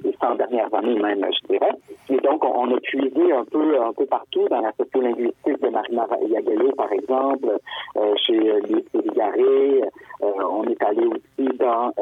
[0.02, 1.72] des 100 dernières années même, je dirais.
[2.08, 5.94] Et donc, on, a puisé un peu un peu partout dans la sociolinguistique de Marie
[6.28, 7.58] Yagalo, par exemple,
[7.96, 9.82] euh, chez euh, Lucie Garé.
[10.22, 11.92] Euh, on est allé aussi dans,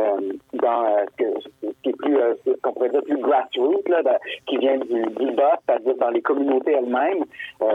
[0.54, 2.18] dans ce qui est plus,
[2.62, 4.02] qu'on pourrait dire plus grassroots, là,
[4.46, 7.24] qui vient du, du bas, c'est-à-dire dans les communautés elles-mêmes.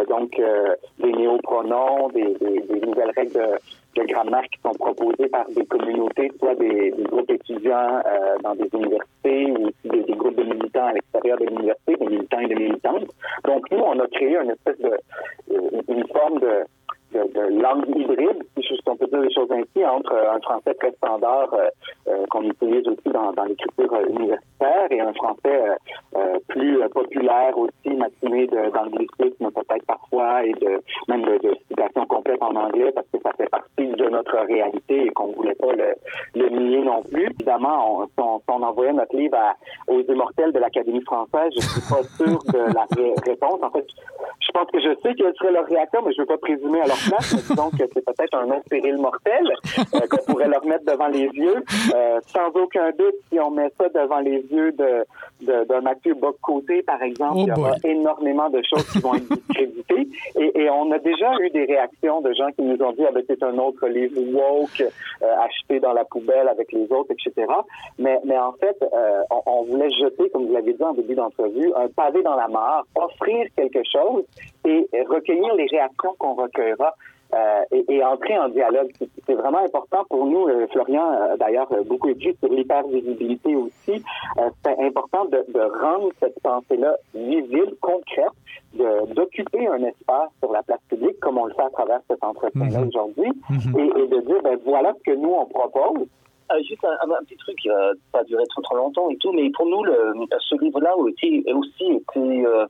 [0.08, 0.40] donc,
[1.00, 3.60] des néopronoms, des, des, des nouvelles règles de,
[3.96, 8.56] de grammaire qui sont proposées par des communautés, soit des, des groupes étudiants euh, dans
[8.56, 12.48] des universités ou des, des, groupes de militants à l'extérieur de l'université, des militants et
[12.48, 13.08] des militantes.
[13.46, 14.92] Donc nous, on a créé une espèce de
[15.88, 16.66] une forme de,
[17.16, 21.54] de, langue hybride, si on peut dire les choses ainsi, entre un français très standard
[21.54, 21.68] euh,
[22.08, 25.78] euh, qu'on utilise aussi dans, l'écriture universitaire et un français
[26.16, 32.42] euh, plus populaire aussi, matiné d'anglicisme peut-être parfois et de même de, de publication complète
[32.42, 36.50] en anglais parce que ça fait partie de notre réalité et qu'on voulait pas le,
[36.50, 37.26] nier non plus.
[37.26, 39.38] Évidemment, on, on, envoyait notre livre
[39.88, 42.86] aux immortels de l'Académie française, je suis pas sûr de la
[43.26, 43.60] réponse.
[43.62, 43.86] En fait,
[44.40, 46.88] je pense que je sais quelle serait leur réaction, mais je veux pas présumer à
[46.88, 47.36] leur place.
[47.78, 49.52] que c'est peut-être un autre péril mortel
[49.94, 51.64] euh, qu'on pourrait leur mettre devant les yeux.
[51.94, 55.06] Euh, sans aucun doute, si on met ça devant les yeux de,
[55.42, 59.16] de, de Mathieu Bock-Côté, par exemple, oh il y aura énormément de choses qui vont
[59.16, 60.08] être discréditées.
[60.40, 63.12] Et, et, on a déjà eu des réactions de gens qui nous ont dit ah,
[63.14, 67.48] ben, c'est un autre livre woke euh, acheté dans la poubelle avec les autres, etc.
[68.00, 71.16] Mais, mais en fait, euh, on, on, voulait jeter, comme vous l'avez dit en début
[71.16, 74.24] d'entrevue, un pavé dans la mare, offrir quelque chose
[74.66, 76.95] et recueillir les réactions qu'on recueillera.
[77.34, 78.92] Euh, et, et, entrer en dialogue.
[79.26, 80.48] C'est vraiment important pour nous.
[80.48, 84.04] Euh, Florian, euh, d'ailleurs, beaucoup écrit sur l'hypervisibilité aussi.
[84.38, 88.30] Euh, c'est important de, de, rendre cette pensée-là visible, concrète,
[89.16, 92.80] d'occuper un espace sur la place publique, comme on le fait à travers cet entretien-là
[92.80, 92.88] -hmm.
[92.88, 93.80] aujourd'hui, -hmm.
[93.80, 96.08] et, et, de dire, ben, voilà ce que nous, on propose.
[96.52, 99.32] Euh, juste un, un, petit truc qui va pas durer trop trop longtemps et tout,
[99.32, 102.68] mais pour nous, le, ce livre-là a aussi été euh,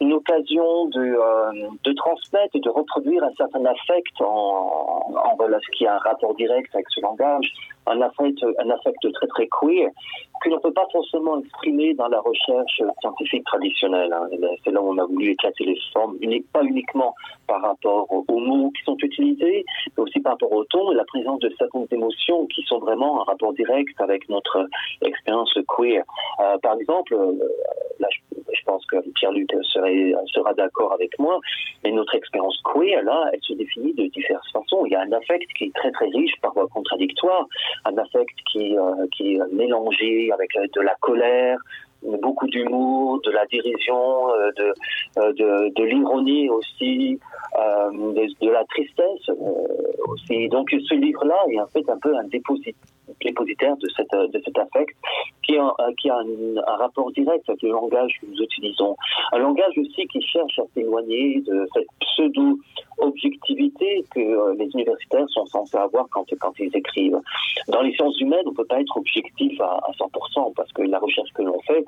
[0.00, 5.36] une occasion de, euh, de transmettre et de reproduire un certain affect en, en, en
[5.38, 7.52] ce qui a un rapport direct avec ce langage,
[7.86, 9.90] un affect, un affect très très queer
[10.42, 14.12] que l'on peut pas forcément exprimer dans la recherche scientifique traditionnelle.
[14.12, 14.28] Hein.
[14.64, 16.18] C'est là où on a voulu éclater les formes,
[16.52, 17.14] pas uniquement
[17.46, 19.64] par rapport aux mots qui sont utilisés,
[19.96, 23.20] mais aussi par rapport au ton et la présence de certaines émotions qui sont vraiment
[23.20, 24.68] en rapport direct avec notre
[25.02, 26.02] expérience queer.
[26.40, 27.32] Euh, par exemple, euh,
[27.98, 31.38] là, je, pense que Pierre-Luc sera d'accord avec moi,
[31.84, 34.84] mais notre expérience queer, là, elle se définit de diverses façons.
[34.86, 37.46] Il y a un affect qui est très très riche, parfois contradictoire,
[37.84, 41.58] un affect qui, euh, qui est mélangé avec de la colère,
[42.02, 44.72] beaucoup d'humour, de la dérision, euh, de,
[45.18, 47.18] euh, de, l'ironie aussi,
[47.58, 47.90] euh,
[48.40, 49.28] de, la tristesse
[50.08, 50.48] aussi.
[50.48, 52.76] Donc ce livre-là est en fait un peu un déposit,
[53.20, 54.96] dépositaire de, cette, de cet affect
[55.42, 58.96] qui a, un, rapport direct avec le langage que nous utilisons.
[59.32, 65.76] Un langage aussi qui cherche à s'éloigner de cette pseudo-objectivité que les universitaires sont censés
[65.76, 66.26] avoir quand,
[66.58, 67.20] ils écrivent.
[67.68, 70.82] Dans les sciences humaines, on ne peut pas être objectif à, à 100% parce que
[70.82, 71.84] la recherche que l'on fait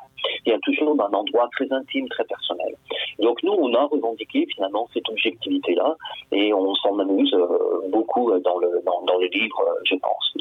[0.52, 2.74] a toujours d'un endroit très intime, très personnel.
[3.18, 5.96] Donc nous, on a revendiqué finalement cette objectivité-là
[6.32, 10.34] et on s'en amuse euh, beaucoup dans le, dans, livre, je pense.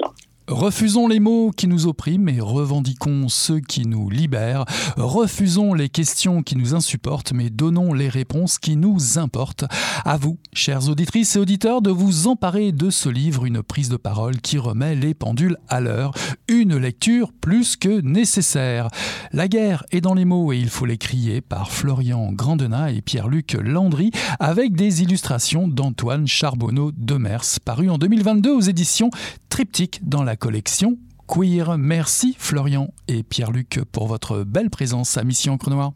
[0.47, 4.63] Refusons les mots qui nous oppriment et revendiquons ceux qui nous libèrent.
[4.95, 9.65] Refusons les questions qui nous insupportent, mais donnons les réponses qui nous importent.
[10.05, 13.97] À vous, chères auditrices et auditeurs, de vous emparer de ce livre, une prise de
[13.97, 16.13] parole qui remet les pendules à l'heure.
[16.47, 18.87] Une lecture plus que nécessaire.
[19.33, 23.01] La guerre est dans les mots et il faut les crier par Florian Grandena et
[23.01, 29.09] Pierre-Luc Landry avec des illustrations d'Antoine Charbonneau de Mers, paru en 2022 aux éditions
[29.49, 30.97] Triptyque dans la collection
[31.27, 31.77] Queer.
[31.77, 35.91] Merci Florian et Pierre-Luc pour votre belle présence à Mission Crenoir.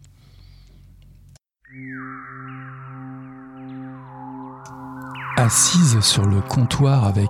[5.38, 7.30] Assise sur le comptoir avec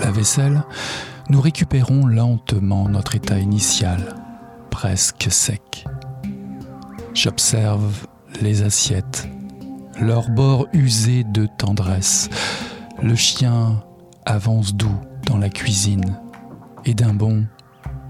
[0.00, 0.64] la vaisselle,
[1.28, 4.16] nous récupérons lentement notre état initial,
[4.70, 5.84] presque sec.
[7.14, 8.06] J'observe
[8.40, 9.28] les assiettes,
[10.00, 12.30] leur bord usé de tendresse.
[13.02, 13.84] Le chien
[14.24, 16.21] avance doux dans la cuisine
[16.84, 17.46] et d'un bond,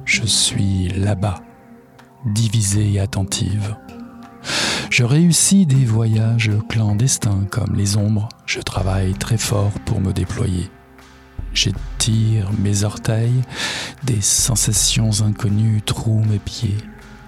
[0.04, 1.40] je suis là-bas,
[2.26, 3.76] divisée et attentive.
[4.90, 10.70] Je réussis des voyages clandestins comme les ombres, je travaille très fort pour me déployer.
[11.54, 13.42] J'étire mes orteils,
[14.04, 16.78] des sensations inconnues trouent mes pieds.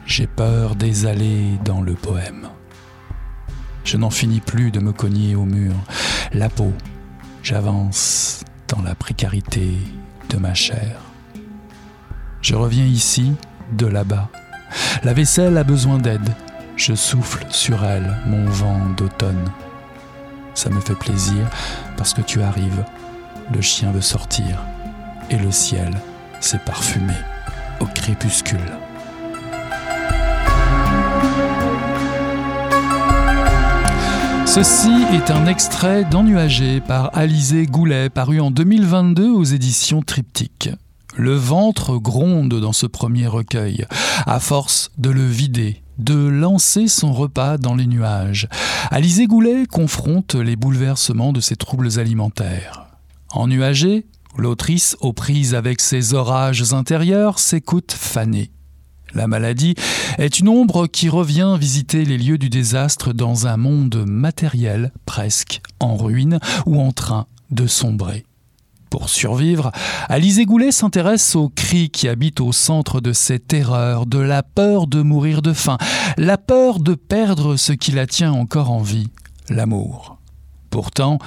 [0.07, 2.49] J'ai peur des allées dans le poème.
[3.85, 5.75] Je n'en finis plus de me cogner au mur.
[6.33, 6.73] La peau,
[7.43, 9.73] j'avance dans la précarité
[10.31, 11.01] de ma chair.
[12.45, 13.33] Je reviens ici,
[13.73, 14.29] de là-bas.
[15.03, 16.29] La vaisselle a besoin d'aide.
[16.77, 19.49] Je souffle sur elle mon vent d'automne.
[20.53, 21.49] Ça me fait plaisir
[21.97, 22.85] parce que tu arrives.
[23.51, 24.59] Le chien veut sortir
[25.31, 25.91] et le ciel
[26.41, 27.15] s'est parfumé
[27.81, 28.59] au crépuscule.
[34.45, 40.69] Ceci est un extrait d'Ennuagé par Alizé Goulet paru en 2022 aux éditions Triptyque.
[41.16, 43.87] Le ventre gronde dans ce premier recueil,
[44.27, 48.48] à force de le vider, de lancer son repas dans les nuages.
[48.90, 52.87] Alizé Goulet confronte les bouleversements de ses troubles alimentaires.
[53.33, 58.50] Ennuagé, l'autrice, aux prises avec ses orages intérieurs, s'écoute fanée.
[59.15, 59.77] La maladie
[60.19, 65.60] est une ombre qui revient visiter les lieux du désastre dans un monde matériel presque
[65.79, 68.25] en ruine ou en train de sombrer.
[68.91, 69.73] Pour survivre,
[70.09, 74.87] Alizé Goulet s'intéresse aux cris qui habitent au centre de ces terreurs, de la peur
[74.87, 75.79] de mourir de faim,
[76.17, 79.09] la peur de perdre ce qui la tient encore en vie,
[79.49, 80.19] l'amour.
[80.71, 81.19] Pourtant,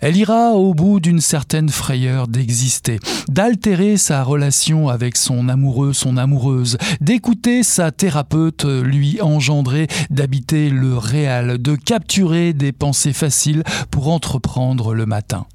[0.00, 6.16] elle ira au bout d'une certaine frayeur d'exister, d'altérer sa relation avec son amoureux, son
[6.16, 14.08] amoureuse, d'écouter sa thérapeute lui engendrer, d'habiter le réel, de capturer des pensées faciles pour
[14.08, 15.46] entreprendre le matin.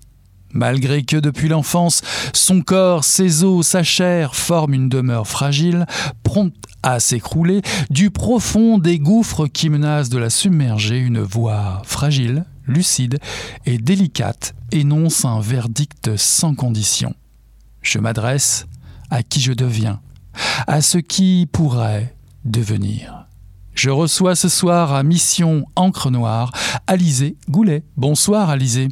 [0.53, 2.01] Malgré que depuis l'enfance,
[2.33, 5.85] son corps, ses os, sa chair forment une demeure fragile,
[6.23, 12.45] prompte à s'écrouler, du profond des gouffres qui menacent de la submerger, une voix fragile,
[12.67, 13.19] lucide
[13.65, 17.15] et délicate énonce un verdict sans condition.
[17.81, 18.67] Je m'adresse
[19.09, 20.01] à qui je deviens,
[20.67, 23.27] à ce qui pourrait devenir.
[23.73, 26.51] Je reçois ce soir à Mission Encre Noire
[26.85, 27.83] Alizé Goulet.
[27.97, 28.89] Bonsoir Alizé.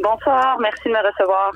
[0.00, 1.50] Bonsoir, merci de me recevoir.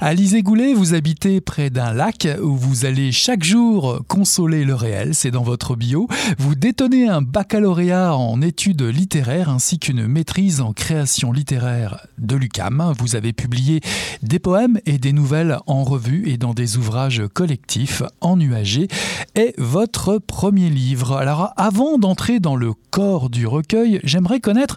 [0.00, 5.16] Alizé Goulet, vous habitez près d'un lac où vous allez chaque jour consoler le réel,
[5.16, 6.06] c'est dans votre bio.
[6.38, 12.92] Vous détenez un baccalauréat en études littéraires ainsi qu'une maîtrise en création littéraire de l'UCAM.
[12.98, 13.80] Vous avez publié
[14.22, 18.88] des poèmes et des nouvelles en revue et dans des ouvrages collectifs en UAG
[19.34, 21.16] et votre premier livre.
[21.16, 24.76] Alors avant d'entrer dans le corps du recueil, j'aimerais connaître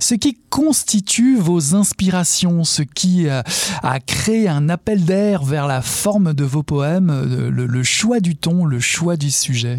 [0.00, 3.42] ce qui constitue vos inspirations, ce qui a,
[4.06, 8.64] créé un appel d'air vers la forme de vos poèmes, euh, le, choix du ton,
[8.64, 9.78] le choix du sujet.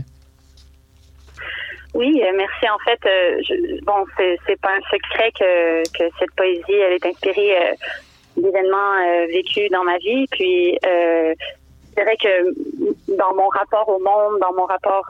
[1.94, 2.70] Oui, euh, merci.
[2.70, 3.42] En fait, euh,
[3.86, 7.56] bon, c'est pas un secret que, cette poésie, elle est inspirée
[8.36, 10.26] d'événements vécus dans ma vie.
[10.32, 15.10] Puis, c'est vrai que dans mon rapport au monde, dans mon rapport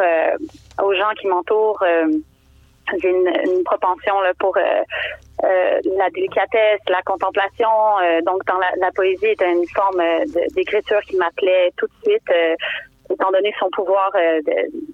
[0.81, 1.83] aux gens qui m'entourent,
[3.01, 4.61] j'ai une, propension là, pour euh,
[5.43, 7.69] euh, la délicatesse, la contemplation.
[8.01, 10.01] Euh, donc, dans la, la, poésie était une forme
[10.55, 12.29] d'écriture qui m'appelait tout de suite,
[13.09, 14.11] étant donné son pouvoir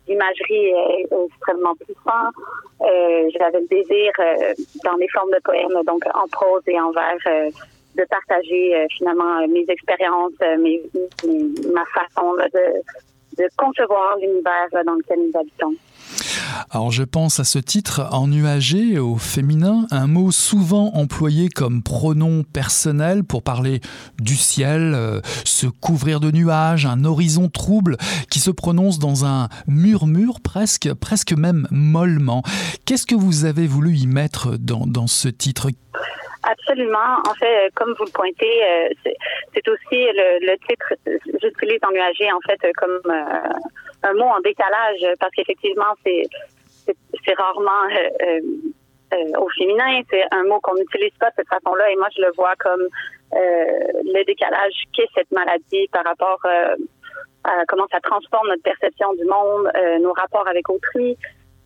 [0.07, 0.73] d'imagerie
[1.11, 2.29] extrêmement puissant.
[3.37, 4.11] J'avais le désir,
[4.83, 7.51] dans les formes de poèmes, donc en prose et en vers,
[7.95, 10.81] de partager finalement mes expériences, mes,
[11.73, 12.81] ma façon de,
[13.37, 15.75] de concevoir l'univers dans lequel nous habitons.
[16.69, 21.83] Alors je pense à ce titre en UAG au féminin, un mot souvent employé comme
[21.83, 23.81] pronom personnel pour parler
[24.19, 27.97] du ciel, euh, se couvrir de nuages, un horizon trouble
[28.29, 32.43] qui se prononce dans un murmure presque, presque même mollement.
[32.85, 35.69] Qu'est-ce que vous avez voulu y mettre dans ce titre?
[36.43, 37.19] Absolument.
[37.27, 38.89] En fait, comme vous le pointez, euh,
[39.53, 40.93] c'est aussi le, le titre,
[41.41, 43.53] j'utilise en UAG en fait comme euh,
[44.03, 46.23] un mot en décalage parce qu'effectivement, c'est
[47.25, 48.39] c'est rarement euh, euh,
[49.13, 50.01] euh, au féminin.
[50.09, 51.91] C'est un mot qu'on n'utilise pas de cette façon-là.
[51.91, 52.87] Et moi, je le vois comme
[53.35, 56.39] le décalage qu'est cette maladie par rapport
[57.43, 59.71] à comment ça transforme notre perception du monde,
[60.01, 61.17] nos rapports avec autrui.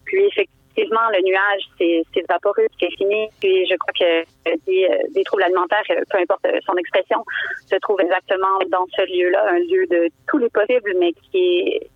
[0.05, 0.29] Puis
[0.77, 3.27] effectivement, le nuage, c'est vaporeux, c'est fini.
[3.39, 7.23] Puis je crois que des, des, troubles alimentaires, peu importe son expression,
[7.65, 11.89] se trouvent exactement dans ce lieu-là, un lieu de tous les possibles, mais qui est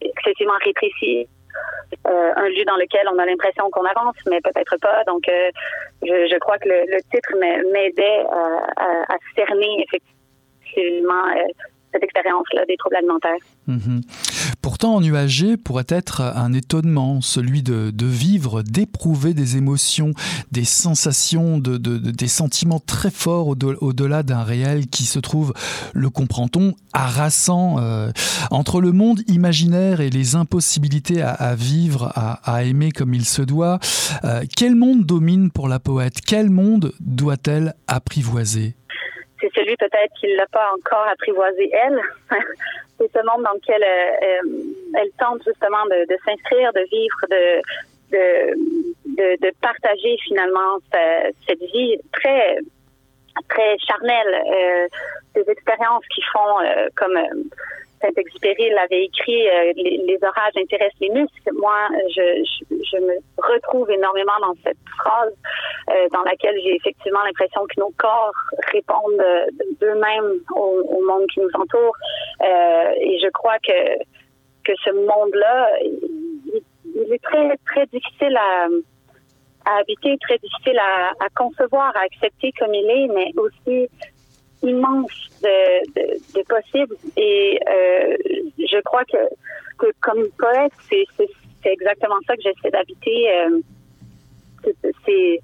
[0.00, 1.28] excessivement rétréci.
[2.06, 5.04] Euh, un lieu dans lequel on a l'impression qu'on avance, mais peut-être pas.
[5.04, 5.50] Donc, euh,
[6.02, 11.44] je, crois que le, titre m'aidait à, cerner effectivement euh,
[11.92, 13.36] cette expérience-là des troubles alimentaires.
[13.66, 14.00] Mhm.
[14.82, 20.10] Pourtant, en UAG pourrait être un étonnement, celui de, vivre, d'éprouver des émotions,
[20.50, 25.52] des sensations, de, des sentiments très forts au-delà d'un réel qui se trouve,
[25.94, 28.10] le comprend-on, harassant euh,
[28.50, 33.78] entre le monde imaginaire et les impossibilités à, vivre, à, aimer comme il se doit.
[34.24, 36.14] Euh, quel monde domine pour la poète?
[36.26, 38.74] Quel monde doit-elle apprivoiser?
[39.40, 42.00] C'est celui peut-être qui ne l'a pas encore apprivoisé elle.
[43.02, 44.40] C'est ce monde dans lequel euh, euh,
[44.98, 47.60] elle tente justement de, s'inscrire, de vivre, de,
[49.40, 50.78] de, partager finalement
[51.46, 52.58] cette vie très
[53.48, 54.86] très charnelle, euh,
[55.34, 56.58] des expériences qui font
[56.96, 57.18] comme
[58.02, 61.52] Saint-Exupéry l'avait écrit, euh, les, orages intéressent les muscles.
[61.54, 65.32] Moi, je, me retrouve énormément dans cette phrase
[65.90, 68.34] euh, dans laquelle j'ai effectivement l'impression que nos corps
[68.72, 69.24] répondent
[69.80, 71.96] d'eux-mêmes au, monde qui nous entoure.
[72.42, 73.98] Euh, et je crois que,
[74.64, 78.66] que ce monde-là, il, est très, très difficile à,
[79.78, 83.88] habiter, très difficile à concevoir, à accepter comme il est, mais aussi
[84.62, 86.96] immense de, de, de possibles.
[87.16, 88.16] Et euh,
[88.58, 89.18] je crois que,
[89.78, 91.06] que comme poète, c'est
[91.64, 93.30] exactement ça que j'essaie d'habiter.
[93.30, 93.60] Euh,
[95.06, 95.40] ces,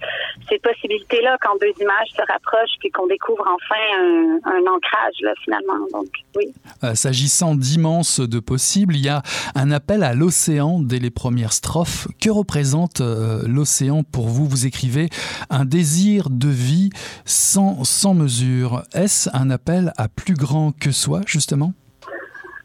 [0.48, 5.32] ces possibilités-là quand deux images se rapprochent puis qu'on découvre enfin un, un ancrage là,
[5.44, 5.78] finalement.
[5.92, 6.52] Donc oui.
[6.84, 9.22] Euh, S'agissant d'immenses de possibles, il y a
[9.54, 12.08] un appel à l'océan dès les premières strophes.
[12.20, 14.46] Que représente euh, l'océan pour vous?
[14.46, 15.08] Vous écrivez
[15.50, 16.90] un désir de vie
[17.24, 18.82] sans, sans mesure.
[18.94, 21.72] Est-ce un appel à plus grand que soi justement?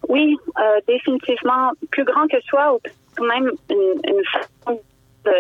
[0.10, 4.80] Oui, euh, définitivement plus grand que soi ou même une, une façon
[5.26, 5.32] de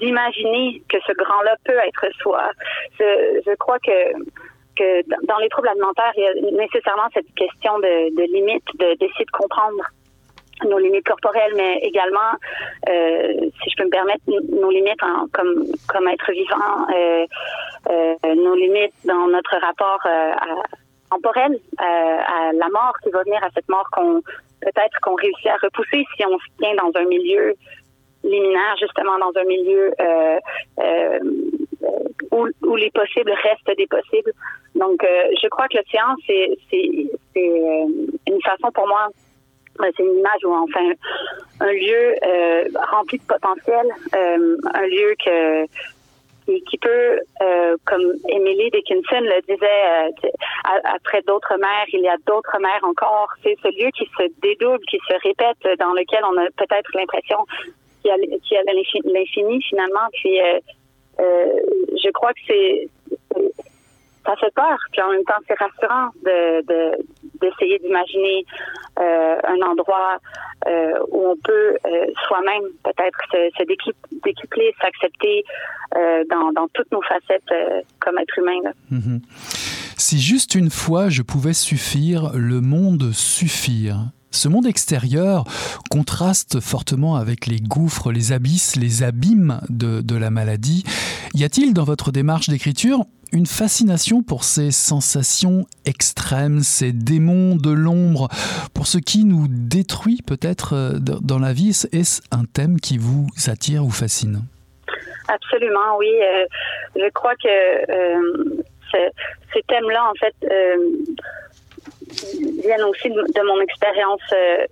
[0.00, 2.50] d'imaginer que ce grand-là peut être soi.
[2.98, 4.12] Je, crois que
[4.76, 8.94] que dans les troubles alimentaires, il y a nécessairement cette question de, de limite, de
[8.98, 9.82] d'essayer de comprendre
[10.68, 12.32] nos limites corporelles, mais également,
[12.88, 17.26] euh, si je peux me permettre, nos limites en, comme comme être vivant, euh,
[17.90, 20.34] euh, nos limites dans notre rapport à,
[21.10, 24.22] temporel, à la mort qui va venir, à cette mort qu'on
[24.60, 27.54] peut-être qu'on réussit à repousser si on se tient dans un milieu
[28.24, 30.38] liminaire, justement, dans un milieu euh,
[30.78, 31.18] euh,
[32.32, 34.32] où, les possibles restent des possibles.
[34.74, 36.56] Donc, euh, je crois que l'océan, c'est
[37.36, 37.86] euh,
[38.26, 39.08] une façon pour moi,
[39.80, 40.92] euh, c'est une image ou enfin
[41.60, 42.14] un lieu
[42.90, 45.66] rempli de potentiel, un lieu que
[46.68, 47.20] qui, peut,
[47.84, 50.10] comme Emily Dickinson le disait,
[50.64, 53.28] après d'autres mers, il y a d'autres mers encore.
[53.44, 57.38] C'est ce lieu qui se dédouble, qui se répète, dans lequel on a peut-être l'impression
[58.02, 60.08] qui a, qui a l'infini finalement.
[60.12, 60.60] Puis euh,
[61.20, 61.60] euh,
[62.02, 62.88] je crois que c'est
[64.26, 66.62] ça fait peur, puis en même temps c'est rassurant de
[67.40, 68.44] d'essayer de, d'imaginer
[68.98, 70.18] euh, un endroit
[71.10, 71.76] où on peut
[72.26, 73.64] soi-même peut-être se, se
[74.22, 75.42] décupler, s'accepter
[76.28, 77.50] dans, toutes nos facettes
[77.98, 78.60] comme être humain.
[78.90, 79.20] Mm -hmm.
[79.96, 83.96] Si juste une fois je pouvais suffire, le monde suffire.
[84.32, 85.44] Ce monde extérieur
[85.90, 90.84] contraste fortement avec les gouffres, les abysses, les abîmes de, la maladie.
[91.34, 93.00] Y a-t-il dans votre démarche d'écriture
[93.32, 98.28] une fascination pour ces sensations extrêmes, ces démons de l'ombre,
[98.74, 101.70] pour ce qui nous détruit peut-être euh, dans la vie?
[101.92, 104.42] Est-ce un thème qui vous attire ou fascine?
[105.28, 106.10] Absolument, oui.
[106.22, 106.44] Euh,
[106.96, 108.62] je crois que euh,
[108.92, 108.98] ce,
[109.54, 110.34] ces thèmes-là, en fait,
[112.62, 114.66] viennent aussi de, mon expérience, euh,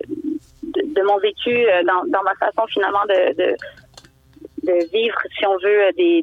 [0.63, 3.55] de, mon vécu, euh, dans, ma façon finalement de,
[4.91, 6.21] vivre, si on veut, des,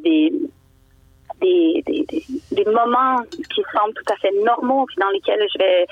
[1.41, 5.85] des, moments qui semblent tout à fait normaux, puis dans lesquels je vais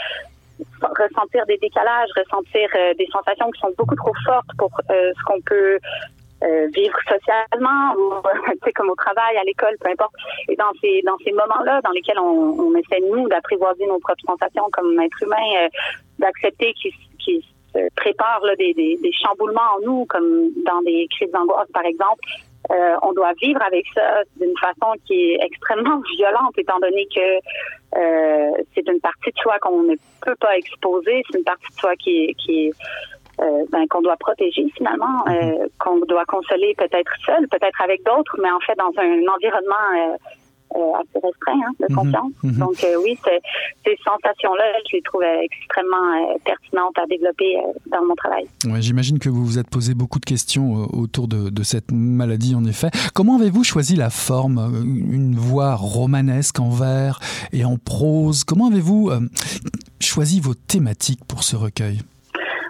[0.81, 5.23] ressentir des décalages, ressentir euh, des sensations qui sont beaucoup trop fortes pour euh, ce
[5.23, 5.79] qu'on peut
[6.45, 8.13] euh, vivre socialement ou
[8.75, 10.13] comme au travail, à l'école, peu importe.
[10.49, 14.23] Et dans ces dans ces moments-là, dans lesquels on, on essaie nous d'apprivoiser nos propres
[14.27, 15.67] sensations comme être humain, euh,
[16.19, 17.41] d'accepter qu'ils qu
[17.73, 21.85] se préparent là, des, des, des chamboulements en nous, comme dans des crises d'angoisse par
[21.85, 22.21] exemple.
[22.71, 27.37] Euh, on doit vivre avec ça d'une façon qui est extrêmement violente, étant donné que
[27.97, 31.79] euh, c'est une partie de soi qu'on ne peut pas exposer, c'est une partie de
[31.79, 32.71] soi qui qui est
[33.41, 38.37] euh, ben, qu'on doit protéger finalement, euh, qu'on doit consoler peut-être seul, peut-être avec d'autres,
[38.41, 40.15] mais en fait dans un environnement euh,
[40.99, 42.31] assez restreint hein, de confiance.
[42.43, 42.57] Mm -hmm.
[42.59, 43.17] Donc oui,
[43.85, 47.57] ces sensations-là, je les trouve extrêmement pertinentes à développer
[47.87, 48.45] dans mon travail.
[48.65, 50.65] Ouais, J'imagine que vous vous êtes posé beaucoup de questions
[51.01, 52.89] autour de, de cette maladie, en effet.
[53.13, 54.59] Comment avez-vous choisi la forme
[55.19, 57.19] Une voix romanesque en vers
[57.53, 58.43] et en prose?
[58.43, 59.11] Comment avez-vous
[59.99, 61.99] choisi vos thématiques pour ce recueil?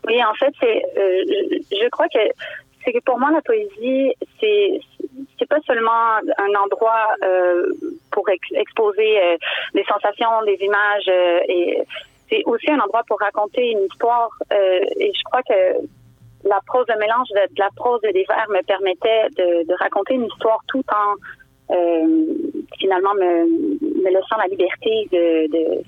[0.07, 1.23] Oui, en fait, c'est, euh,
[1.71, 4.79] je crois que pour moi, la poésie, c'est
[5.39, 7.67] c'est pas seulement un endroit euh,
[8.11, 9.37] pour ex exposer euh,
[9.73, 11.07] des sensations, des images,
[11.47, 11.81] et
[12.29, 14.29] c'est aussi un endroit pour raconter une histoire.
[14.51, 15.87] Et je crois que
[16.47, 20.25] la prose de mélange de, la prose et des vers me permettait de, raconter une
[20.25, 21.15] histoire tout en
[22.77, 23.45] finalement me,
[24.03, 25.83] me laissant la liberté de, de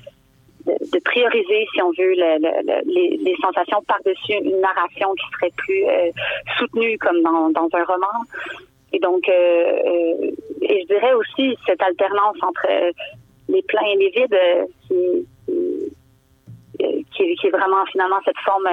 [0.68, 5.54] de, prioriser, si on veut, le, le, le, les, sensations par-dessus une narration qui serait
[5.58, 6.12] plus euh,
[6.58, 8.24] soutenue comme dans, un roman.
[8.94, 12.68] Et donc, euh, euh, et je dirais aussi cette alternance entre
[13.50, 14.40] les pleins et les vides
[14.88, 15.28] qui,
[17.16, 18.68] qui, est vraiment finalement cette forme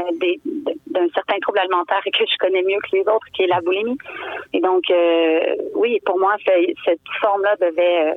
[0.87, 3.61] d'un certain trouble alimentaire et que je connais mieux que les autres, qui est la
[3.61, 3.99] boulimie.
[4.53, 4.85] Et donc,
[5.75, 6.37] oui, pour moi,
[6.85, 8.15] cette forme-là devait...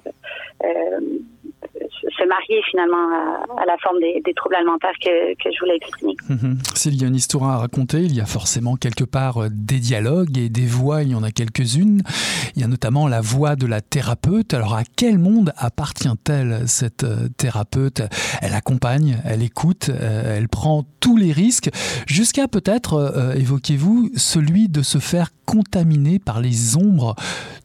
[2.01, 3.09] Se marier finalement
[3.57, 6.15] à, la forme des, troubles alimentaires que, que, je voulais exprimer.
[6.29, 6.57] Mhm.
[6.75, 9.79] S'il y a une histoire à raconter, il y a forcément quelque part euh, des
[9.79, 12.01] dialogues et des voix, il y en a quelques-unes.
[12.55, 14.53] Il y a notamment la voix de la thérapeute.
[14.53, 18.01] Alors à quel monde appartient-elle cette euh, thérapeute?
[18.41, 21.69] Elle accompagne, elle écoute, euh, elle prend tous les risques,
[22.05, 27.15] jusqu'à peut-être, évoquez-vous, celui de se faire contaminer par les ombres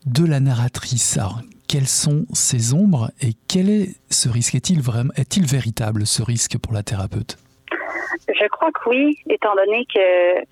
[0.07, 1.17] de la narratrice.
[1.17, 1.41] Alors,
[1.73, 6.59] quelles sont ces ombres et quel est ce risque Est-il vraiment, est-il véritable ce risque
[6.59, 7.39] pour la thérapeute?
[8.29, 10.45] Je crois que oui, étant donné que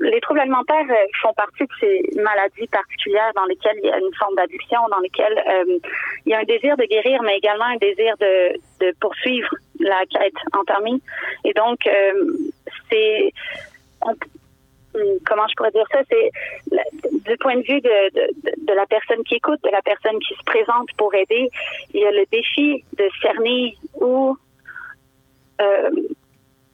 [0.00, 3.98] les troubles alimentaires euh, font partie de ces maladies particulières dans lesquelles il y a
[3.98, 5.78] une forme d'addiction, dans lesquelles euh,
[6.24, 9.50] il y a un désir de guérir, mais également un désir de, poursuivre
[9.80, 11.00] la quête entamée.
[11.44, 12.12] Et donc, euh,
[12.88, 13.32] c'est
[15.24, 16.30] comment je pourrais dire ça, c'est
[17.24, 20.88] du point de vue de, la personne qui écoute, de la personne qui se présente
[20.96, 21.50] pour aider,
[21.94, 24.36] il y a le défi de cerner où,
[25.60, 25.90] euh,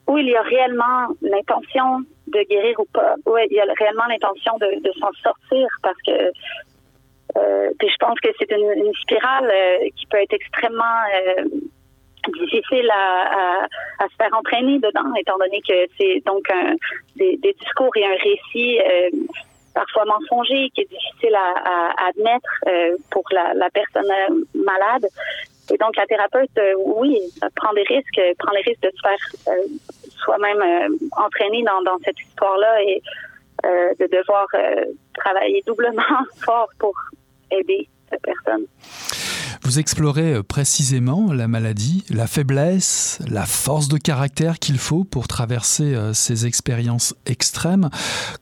[0.06, 4.06] où il y a réellement l'intention de guérir ou pas, où il y a réellement
[4.08, 6.32] l'intention de, s'en sortir parce que
[7.36, 11.00] euh, je pense que c'est une, spirale euh, qui peut être extrêmement
[12.30, 13.66] difficile à,
[13.98, 16.74] à, se faire entraîner dedans, étant donné que c'est donc un,
[17.16, 19.10] des, des, discours et un récit euh,
[19.74, 24.10] parfois mensonger qui est difficile à, à admettre euh, pour la, la, personne
[24.54, 25.06] malade.
[25.72, 27.18] Et donc la thérapeute, euh, oui,
[27.56, 29.54] prend des risques, prend les risques de se faire
[30.24, 30.62] soi-même
[31.12, 33.02] entraîner dans, dans cette histoire-là et
[33.64, 34.46] de devoir
[35.14, 36.02] travailler doublement
[36.44, 36.94] fort pour
[37.50, 38.66] aider cette personne.
[39.64, 45.28] Vous explorez euh, précisément la maladie, la faiblesse, la force de caractère qu'il faut pour
[45.28, 47.88] traverser euh, ces expériences extrêmes.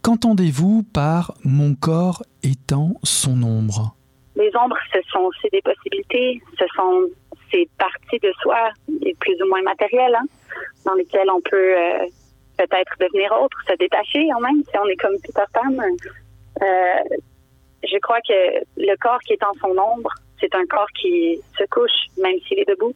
[0.03, 3.95] Qu'entendez-vous par mon corps étant son ombre
[4.35, 7.05] Les ombres, ce sont aussi des possibilités, ce sont
[7.53, 8.71] ces parties de soi,
[9.21, 10.27] plus ou moins matérielles, hein,
[10.87, 12.07] dans lesquelles on peut euh,
[12.57, 15.69] peut-être devenir autre, se détacher en même, si on est comme Peter Pan.
[17.83, 21.65] je crois que le corps qui est en son ombre, c'est un corps qui se
[21.71, 22.95] couche, même s'il est debout.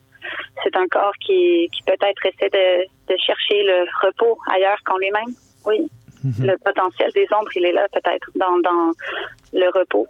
[0.62, 5.34] C'est un corps qui, peut-être essaie de, chercher le repos ailleurs qu'en lui-même.
[5.66, 5.86] Oui.
[6.24, 6.46] Mhm.
[6.46, 8.92] Le potentiel des ombres, il est là peut-être dans, dans
[9.52, 10.06] le repos.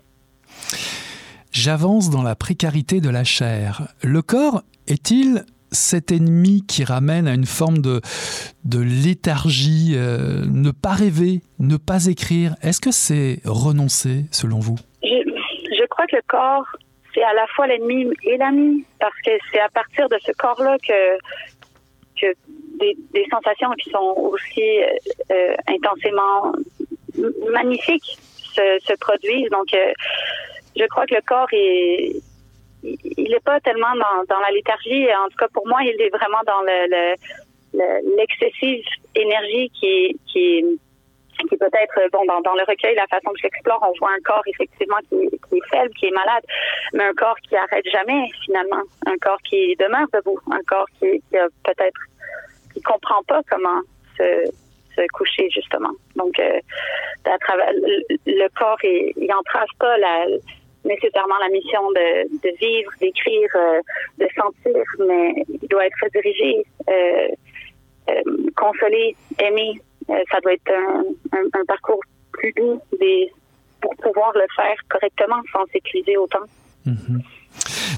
[1.51, 3.89] J'avance dans la précarité de la chair.
[4.03, 8.01] Le corps est-il cet ennemi qui ramène à une forme de,
[8.65, 12.55] de léthargie, euh, ne pas rêver, ne pas écrire?
[12.63, 14.77] Est-ce que c'est renoncer selon vous?
[15.03, 16.67] Je, je, crois que le corps
[17.15, 20.77] c'est à la fois l'ennemi et l'ami, parce que c'est à partir de ce corps-là
[20.79, 21.17] que,
[22.21, 22.35] que
[22.79, 24.87] des, sensations qui sont aussi euh,
[25.31, 26.53] euh, intensément
[27.53, 28.19] magnifiques
[28.55, 29.51] se, produisent.
[29.51, 29.93] Donc, euh,
[30.77, 32.17] je crois que le corps est
[32.83, 33.95] il n'est pas tellement
[34.29, 35.07] dans, la léthargie.
[35.15, 37.15] En tout cas, pour moi, il est vraiment dans le,
[38.17, 38.85] l'excessive
[39.15, 40.65] énergie qui qui
[41.49, 44.99] qui peut-être, bon, dans, le recueil, la façon que j'explore, on voit un corps effectivement
[45.09, 46.45] qui, est faible, qui est malade,
[46.93, 51.21] mais un corps qui arrête jamais finalement, un corps qui demeure debout, un corps qui,
[51.31, 52.01] qui peut-être,
[52.73, 53.81] qui comprend pas comment
[54.17, 54.51] se,
[55.13, 55.91] coucher justement.
[56.15, 56.61] Donc, euh,
[58.27, 59.97] le, corps, il, il entrave pas
[60.85, 63.81] nécessairement la mission de, de vivre, d'écrire, euh,
[64.19, 67.29] de sentir, mais il doit être dirigé, euh,
[68.11, 68.23] euh
[68.57, 70.73] consolé, aimé, euh, ça doit être
[71.33, 72.01] un, parcours
[72.33, 73.33] plus doux des,
[73.81, 76.45] pour pouvoir le faire correctement sans s'épuiser autant.
[76.87, 77.23] Mhm.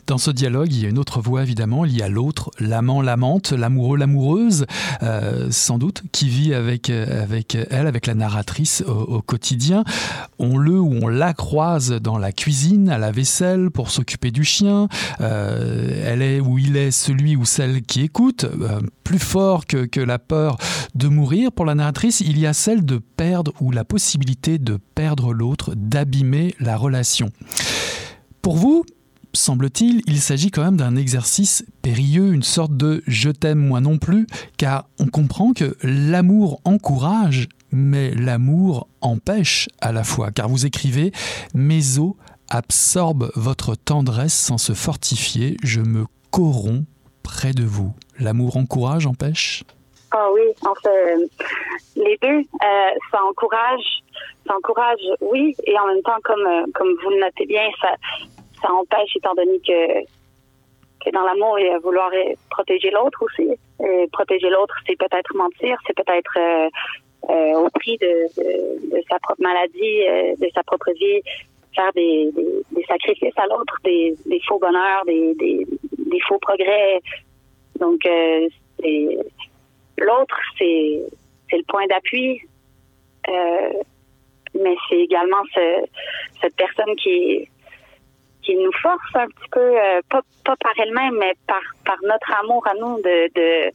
[0.06, 3.02] Dans ce dialogue, il y a une autre voix évidemment, il y a l'autre, l'amant
[3.02, 4.66] l'amante, l'amoureux l'amoureuse,
[5.02, 9.84] euh, sans doute, qui vit avec, euh, avec elle, avec la narratrice au, quotidien.
[10.38, 14.44] On le ou on la croise dans la cuisine, à la vaisselle, pour s'occuper du
[14.44, 14.88] chien.
[15.20, 18.46] Euh, elle est ou il est celui ou celle qui écoute.
[19.04, 20.58] plus fort que, que la peur
[20.94, 24.78] de mourir, pour la narratrice, il y a celle de perdre ou la possibilité de
[24.94, 27.30] perdre l'autre, d'abîmer la relation.
[28.42, 28.84] Pour vous,
[29.36, 33.98] semble-t-il, il, s'agit quand même d'un exercice périlleux, une sorte de je t'aime moi non
[33.98, 34.26] plus,
[34.56, 41.12] car on comprend que l'amour encourage, mais l'amour empêche à la fois, car vous écrivez
[41.54, 42.14] Mes os
[42.48, 46.84] absorbent votre tendresse sans se fortifier, je me corromps
[47.22, 47.92] près de vous.
[48.18, 49.64] L'amour encourage, empêche?
[50.12, 51.16] Ah oui, en fait,
[51.96, 54.02] les deux, euh, ça encourage,
[54.46, 57.88] ça encourage, oui, et en même temps, comme, euh, comme vous le notez bien, ça,
[58.60, 60.04] ça empêche étant donné que,
[61.04, 62.10] que dans l'amour, il y a vouloir
[62.50, 63.48] protéger l'autre aussi.
[64.12, 66.68] Protéger l'autre, c'est peut-être mentir, c'est peut-être euh,
[67.30, 68.26] euh, au prix de,
[69.08, 71.20] sa propre maladie, euh, de sa propre vie,
[71.74, 72.30] faire des,
[72.72, 77.00] des, sacrifices à l'autre, des, faux bonheurs, des, des, faux progrès.
[77.78, 78.00] Donc,
[79.98, 81.02] l'autre, c'est
[81.52, 82.40] le point d'appui.
[84.54, 85.42] mais c'est également
[86.40, 87.48] cette personne qui,
[88.46, 89.74] qui nous force un petit peu,
[90.08, 93.72] pas, pas par elle-même, mais par, par notre amour à nous de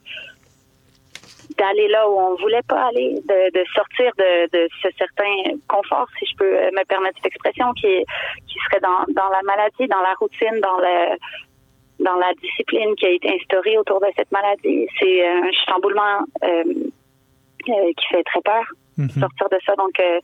[1.57, 6.35] d'aller là où on voulait pas aller, de, sortir de, ce certain confort, si je
[6.37, 8.03] peux me permettre cette expression, qui,
[8.47, 11.17] qui serait dans, dans la maladie, dans la routine, dans le
[11.99, 14.87] dans la discipline qui a été instaurée autour de cette maladie.
[14.99, 16.63] C'est un chamboulement euh,
[17.69, 18.63] euh, qui fait très peur.
[18.97, 19.09] Mhm.
[19.09, 20.19] Sortir de ça, donc euh,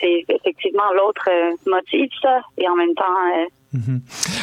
[0.00, 1.28] c'est effectivement l'autre
[1.66, 3.46] motif, ça, et en même temps.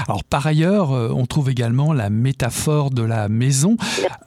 [0.08, 3.78] Alors par ailleurs, euh, on trouve également la métaphore de la maison.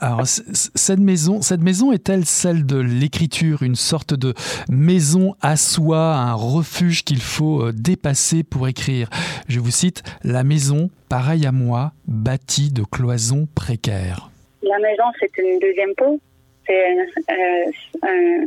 [0.00, 4.34] Alors cette maison, cette maison est-elle celle de l'écriture, une sorte de
[4.68, 9.08] maison à soi, un refuge qu'il faut euh, dépasser pour écrire?
[9.48, 14.30] Je vous cite la maison, pareille à moi, bâtie de cloisons précaires.
[14.62, 16.20] La maison, c'est une deuxième peau.
[16.66, 16.84] C'est
[17.28, 18.44] un un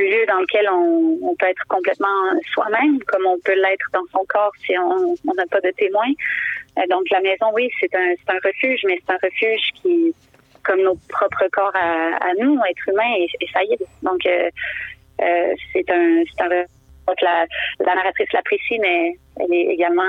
[0.00, 2.08] lieu dans lequel on, peut être complètement
[2.52, 6.12] soi-même, comme on peut l'être dans son corps si on n'a pas de témoins.
[6.78, 10.14] Euh, donc la maison, oui, c'est un, un refuge, mais c'est un refuge qui,
[10.64, 13.84] comme nos propres corps à, nous, êtres humains, est, est faillible.
[14.02, 14.48] Donc euh,
[15.20, 16.64] euh, c'est un, un
[17.06, 17.46] donc la,
[17.84, 20.02] narratrice l'apprécie, mais elle est également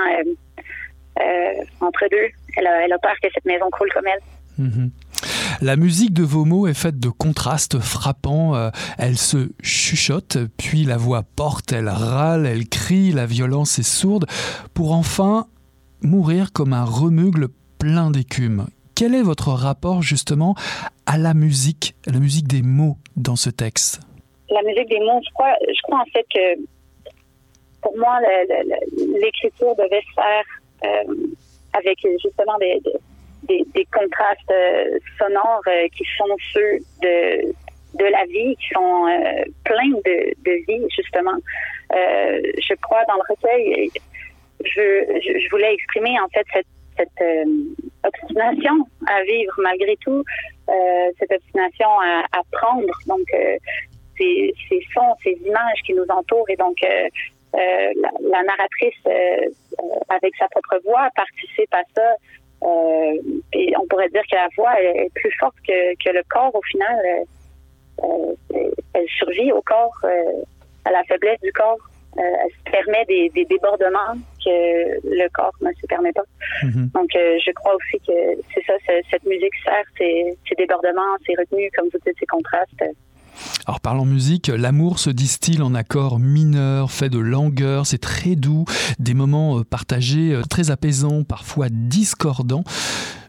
[1.80, 2.28] entre deux.
[2.56, 4.64] Elle a, peur que cette maison coule comme elle.
[4.64, 5.43] Mm-hmm.
[5.64, 8.54] La musique de vos mots est faite de contrastes frappants.
[8.54, 13.82] Euh, elle se chuchote, puis la voix porte, elle râle, elle crie, la violence est
[13.82, 14.26] sourde,
[14.74, 15.46] pour enfin
[16.02, 17.48] mourir comme un remugle
[17.78, 18.66] plein d'écume.
[18.94, 20.54] Quel est votre rapport justement
[21.06, 24.02] à la musique, à la musique des mots dans ce texte?
[24.50, 26.60] La musique des mots, je crois, je crois en fait que
[27.80, 28.18] pour moi,
[29.18, 30.44] l'écriture devait se faire
[30.84, 31.14] euh,
[31.72, 32.92] avec justement des, des,
[33.92, 37.52] contrastes euh, sonores euh, qui sont ceux de,
[37.98, 41.38] de la vie, qui sont euh, pleins de, de vie, justement.
[41.90, 43.90] je crois dans le recueil,
[44.64, 46.46] je, je, voulais exprimer en fait
[46.96, 47.08] cette,
[48.04, 50.22] obstination à vivre malgré tout,
[51.18, 52.94] cette obstination à, à prendre.
[53.06, 53.26] Donc,
[54.16, 56.76] ces, ces, sons, ces images qui nous entourent et donc
[57.52, 59.02] la, narratrice,
[60.08, 62.14] avec sa propre voix, participe à ça
[63.52, 66.62] et on pourrait dire que la voix est, plus forte que, que, le corps au
[66.62, 66.98] final.
[67.04, 67.24] Euh,
[68.02, 69.96] euh, elle survit au corps,
[70.84, 71.78] à la faiblesse du corps.
[72.16, 76.24] elle se permet des, des, débordements que le corps ne se permet pas.
[76.62, 76.90] Mhm.
[76.94, 78.74] Donc, je crois aussi que c'est ça,
[79.10, 82.84] cette musique sert ces, ces débordements, ces retenues, comme vous dites, ces contrastes.
[83.66, 88.64] Alors parlons musique, l'amour se distille en accords mineurs, fait de langueur, c'est très doux,
[88.98, 92.64] des moments euh, partagés euh, très apaisants, parfois discordants.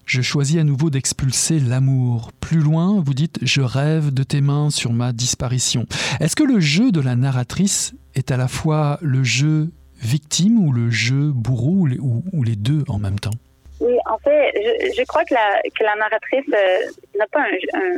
[0.05, 2.31] Je choisis à nouveau d'expulser l'amour.
[2.39, 5.87] Plus loin, vous dites Je rêve de tes mains sur ma disparition.
[6.19, 10.71] Est-ce que le jeu de la narratrice est à la fois le jeu victime ou
[10.71, 11.87] le jeu bourreau
[12.33, 13.33] ou les, deux en même temps?
[13.81, 14.51] Oui, en fait,
[14.97, 17.97] je, crois que la, que la narratrice euh, n'a pas un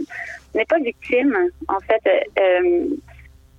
[0.57, 1.35] n'est pas victime.
[1.67, 2.87] En fait, euh,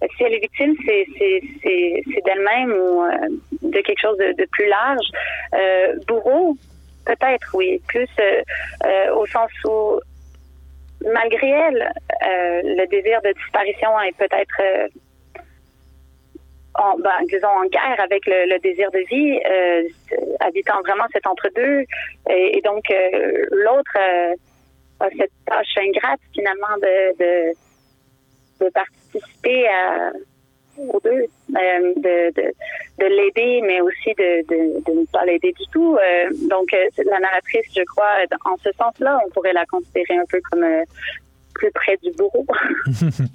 [0.02, 3.28] euh, si elle est victime, c'est d'elle-même ou euh,
[3.62, 5.06] de quelque chose de, plus large.
[6.06, 6.56] bourreau,
[7.06, 8.08] peut-être, oui, plus
[9.14, 10.00] au sens où,
[11.04, 11.92] malgré elle,
[12.64, 14.90] le désir de disparition est peut-être
[16.78, 19.40] en, ben, disons, en guerre avec le, désir de vie,
[20.40, 21.84] habitant vraiment cet entre-deux.
[22.30, 22.84] Et, donc,
[23.50, 23.96] l'autre
[25.16, 27.52] cette tâche ingrate finalement de,
[28.60, 30.12] de, participer à,
[30.78, 32.52] aux deux, euh, de, de,
[32.98, 35.96] de l'aider, mais aussi de, de, ne pas l'aider du tout.
[35.96, 38.10] Euh, donc, euh, la narratrice, je crois,
[38.44, 40.64] en ce sens-là, on pourrait la considérer un peu comme
[41.58, 42.46] plus près du bourreau.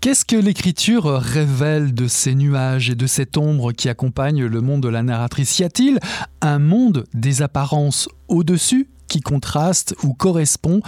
[0.00, 4.82] Qu'est-ce que l'écriture révèle de ces nuages et de cette ombre qui accompagne le monde
[4.82, 5.58] de la narratrice?
[5.58, 5.98] Y a-t-il
[6.40, 10.80] un monde des apparences au-dessus qui contraste ou correspond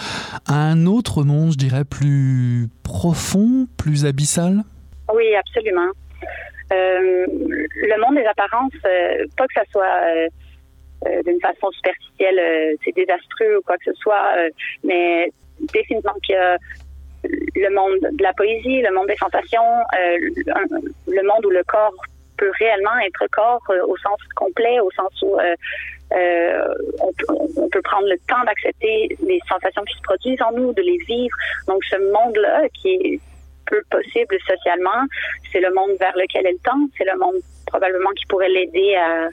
[0.49, 4.63] à un autre monde, je dirais, plus profond, plus abyssal?
[5.15, 5.91] Oui, absolument.
[6.73, 12.95] Euh, le monde des apparences, euh, pas que ça soit euh, d'une façon superficielle, c'est
[12.97, 14.31] désastreux ou quoi que ce soit,
[14.83, 16.59] mais définitivement y a
[17.57, 19.63] le monde de la poésie, le monde des sensations,
[21.07, 21.95] le monde où le corps
[22.37, 27.13] peut réellement être corps au sens complet, au sens où euh, on,
[27.57, 30.99] on, peut prendre le temps d'accepter les sensations qui se produisent en nous, de les
[31.07, 31.37] vivre.
[31.67, 33.21] Donc ce monde-là qui est
[33.67, 35.07] peu possible socialement,
[35.51, 37.37] c'est le monde vers lequel elle tend, c'est le monde
[37.67, 39.29] probablement qui pourrait l'aider à,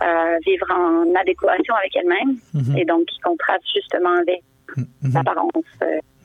[0.00, 2.78] à vivre en adéquation avec elle-même Mhm.
[2.78, 4.42] et donc qui contraste justement avec
[4.76, 4.86] Mhm.
[5.04, 5.08] euh,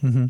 [0.02, 0.30] Mhm.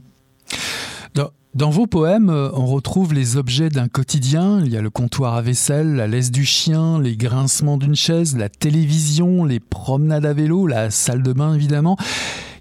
[1.16, 4.62] Dans, dans vos poèmes, euh, on retrouve les objets d'un quotidien.
[4.66, 8.36] Il y a le comptoir à vaisselle, la laisse du chien, les grincements d'une chaise,
[8.38, 11.98] la télévision, les promenades à vélo, la salle de bain évidemment.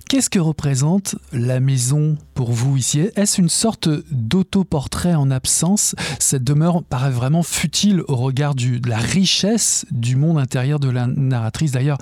[0.09, 3.01] Qu'est-ce que représente la maison pour vous ici?
[3.17, 5.95] Est-ce une sorte d'autoportrait en absence?
[6.19, 10.91] Cette demeure paraît vraiment futile au regard du- de la richesse du monde intérieur de
[10.91, 11.73] la narratrice.
[11.73, 11.97] D'ailleurs,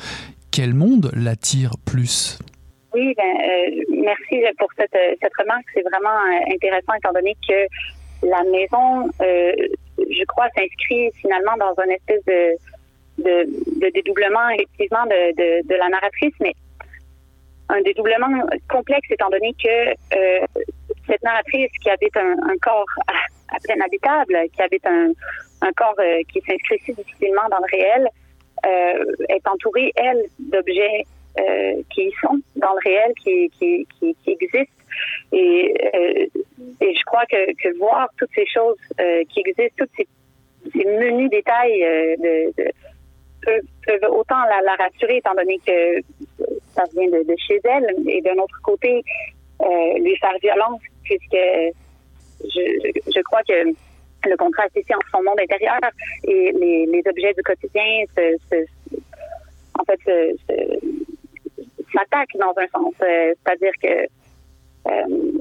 [0.50, 2.38] quel monde l'attire plus?
[2.92, 5.64] Oui, ben, euh, merci pour cette, euh, cette remarque.
[5.74, 7.66] C'est vraiment euh, intéressant étant donné que
[8.26, 12.22] la maison, je crois, s'inscrit finalement dans une espèce
[13.16, 16.52] de, dédoublement effectivement de, de, la narratrice, mais
[17.70, 19.94] un dédoublement complexe étant donné que
[21.06, 25.96] cette narratrice qui habite un, un corps à, à peine habitable, qui habite un, corps
[26.30, 28.08] qui s'inscrit si difficilement dans le réel,
[29.30, 31.06] est entourée, elle, d'objets
[31.90, 34.74] qui y sont dans le réel, qui, qui, qui, qui existent.
[35.32, 36.26] Et, euh,
[36.80, 40.06] et je crois que, que voir toutes ces choses euh, qui existent, tous ces,
[40.72, 42.70] ces menus détails euh, de, de,
[43.86, 46.00] peuvent, autant la, la rassurer étant donné que
[46.74, 49.02] ça vient de, de chez elle, et d'un autre côté,
[49.62, 51.44] euh, lui faire violence, puisque
[52.42, 53.72] je, je crois que
[54.28, 55.78] le contraste ici entre son monde intérieur
[56.24, 58.04] et les, les objets du quotidien
[59.78, 60.99] en fait, se-
[61.92, 62.94] s'attaquent dans un sens.
[63.02, 64.06] Euh, C'est-à-dire que
[64.88, 65.32] euh,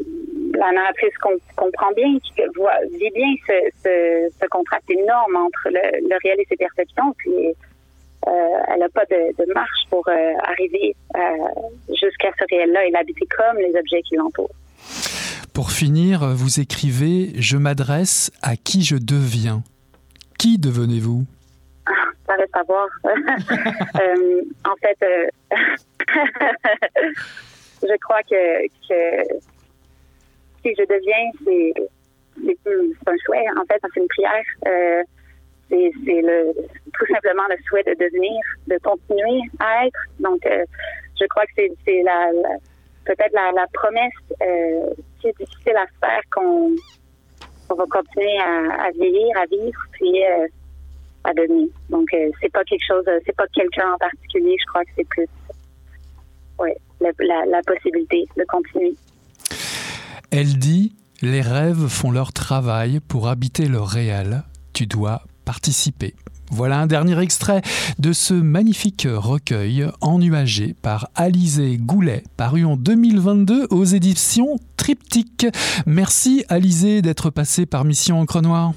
[0.57, 5.69] la narratrice com- comprend bien, qui voit, vit bien ce, ce, ce contraste énorme entre
[5.69, 7.31] le, le réel et ses perceptions, puis
[8.27, 8.31] euh,
[8.67, 10.05] elle n'a pas de, de marche pour
[10.43, 10.93] arriver
[11.89, 14.49] jusqu'à ce réel-là et l'habiter comme les objets qui l'entourent.
[15.53, 19.61] Pour finir, vous écrivez Je m'adresse à qui je deviens.
[20.37, 21.23] Qui devenez-vous?
[22.27, 22.87] Ça reste à voir.
[24.01, 25.55] Euh, en fait, euh,
[27.81, 28.67] je crois que,
[30.61, 31.73] si je deviens, c'est
[33.07, 33.45] un souhait.
[33.57, 34.43] En fait, c'est une prière.
[34.67, 35.03] Euh,
[35.69, 35.91] c'est
[36.21, 36.51] le
[36.93, 39.99] tout simplement le souhait de devenir, de continuer à être.
[40.19, 40.65] Donc, euh,
[41.19, 42.57] je crois que c'est la, la-
[43.05, 44.89] peut-être la, la promesse euh,
[45.19, 46.71] qui est difficile à faire qu'on
[47.75, 50.23] va continuer à, vieillir, à vivre, puis
[51.23, 51.67] à devenir.
[51.89, 52.07] Donc,
[52.41, 54.55] c'est pas quelque chose, c'est pas quelqu'un en particulier.
[54.59, 55.27] Je crois que c'est plus,
[57.01, 58.95] la, possibilité de continuer.
[60.31, 64.43] Elle dit Les rêves font leur travail pour habiter le réel.
[64.73, 66.15] Tu dois participer.
[66.51, 67.61] Voilà un dernier extrait
[67.99, 75.45] de ce magnifique recueil ennuagé par Alizé Goulet, paru en 2022 aux éditions Triptyque.
[75.85, 78.73] Merci Alizé d'être passée par Mission Encre Noire.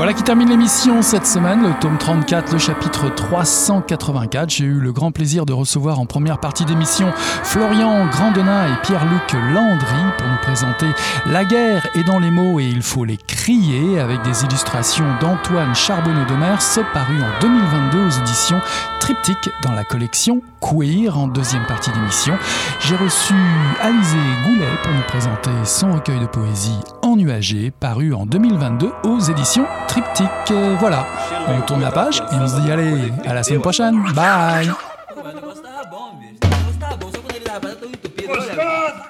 [0.00, 4.48] Voilà qui termine l'émission cette semaine, le tome 34, le chapitre 384.
[4.48, 9.30] J'ai eu le grand plaisir de recevoir en première partie d'émission Florian Grandena et Pierre-Luc
[9.52, 10.86] Landry pour nous présenter
[11.26, 15.74] La guerre est dans les mots et il faut les crier avec des illustrations d'Antoine
[15.74, 16.62] Charbonneau de Mers
[16.94, 18.62] paru en 2022 aux éditions
[19.00, 22.36] Triptyque dans la collection Queer en deuxième partie d'émission.
[22.80, 23.34] J'ai reçu
[23.80, 29.66] Alizé Goulet pour nous présenter son recueil de poésie Ennuagé paru en 2022 aux éditions
[29.88, 30.52] Triptyque.
[30.78, 31.06] Voilà,
[31.48, 34.02] on tourne la page et on se dit allez, à la semaine prochaine.
[34.14, 34.70] Bye
[35.14, 36.38] Pô, mas o negócio tava bom, bicho.
[36.44, 38.32] O negócio tava bom, só quando ele tava tão entupido.
[38.32, 39.08] Olha,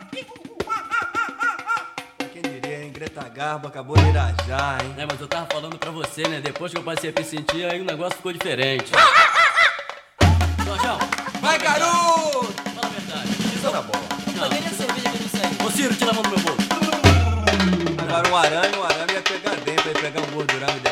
[2.33, 2.91] Quem diria?
[2.93, 4.95] Greta Garbo acabou de irajar, hein?
[4.97, 6.41] É, mas eu tava falando pra você, né?
[6.43, 8.91] Depois que eu passei a me sentir, aí o negócio ficou diferente.
[11.71, 12.53] Garoto!
[12.75, 13.29] fala a verdade.
[13.55, 14.03] Isso na bola.
[14.35, 14.49] Não.
[14.49, 15.67] Cadê a cerveja que não sei?
[15.67, 16.69] Ô Ciro, tira a mão do meu bolso.
[18.03, 20.90] Agora um arame, um arame ia pegar dentro, ia pegar um gordurame depois,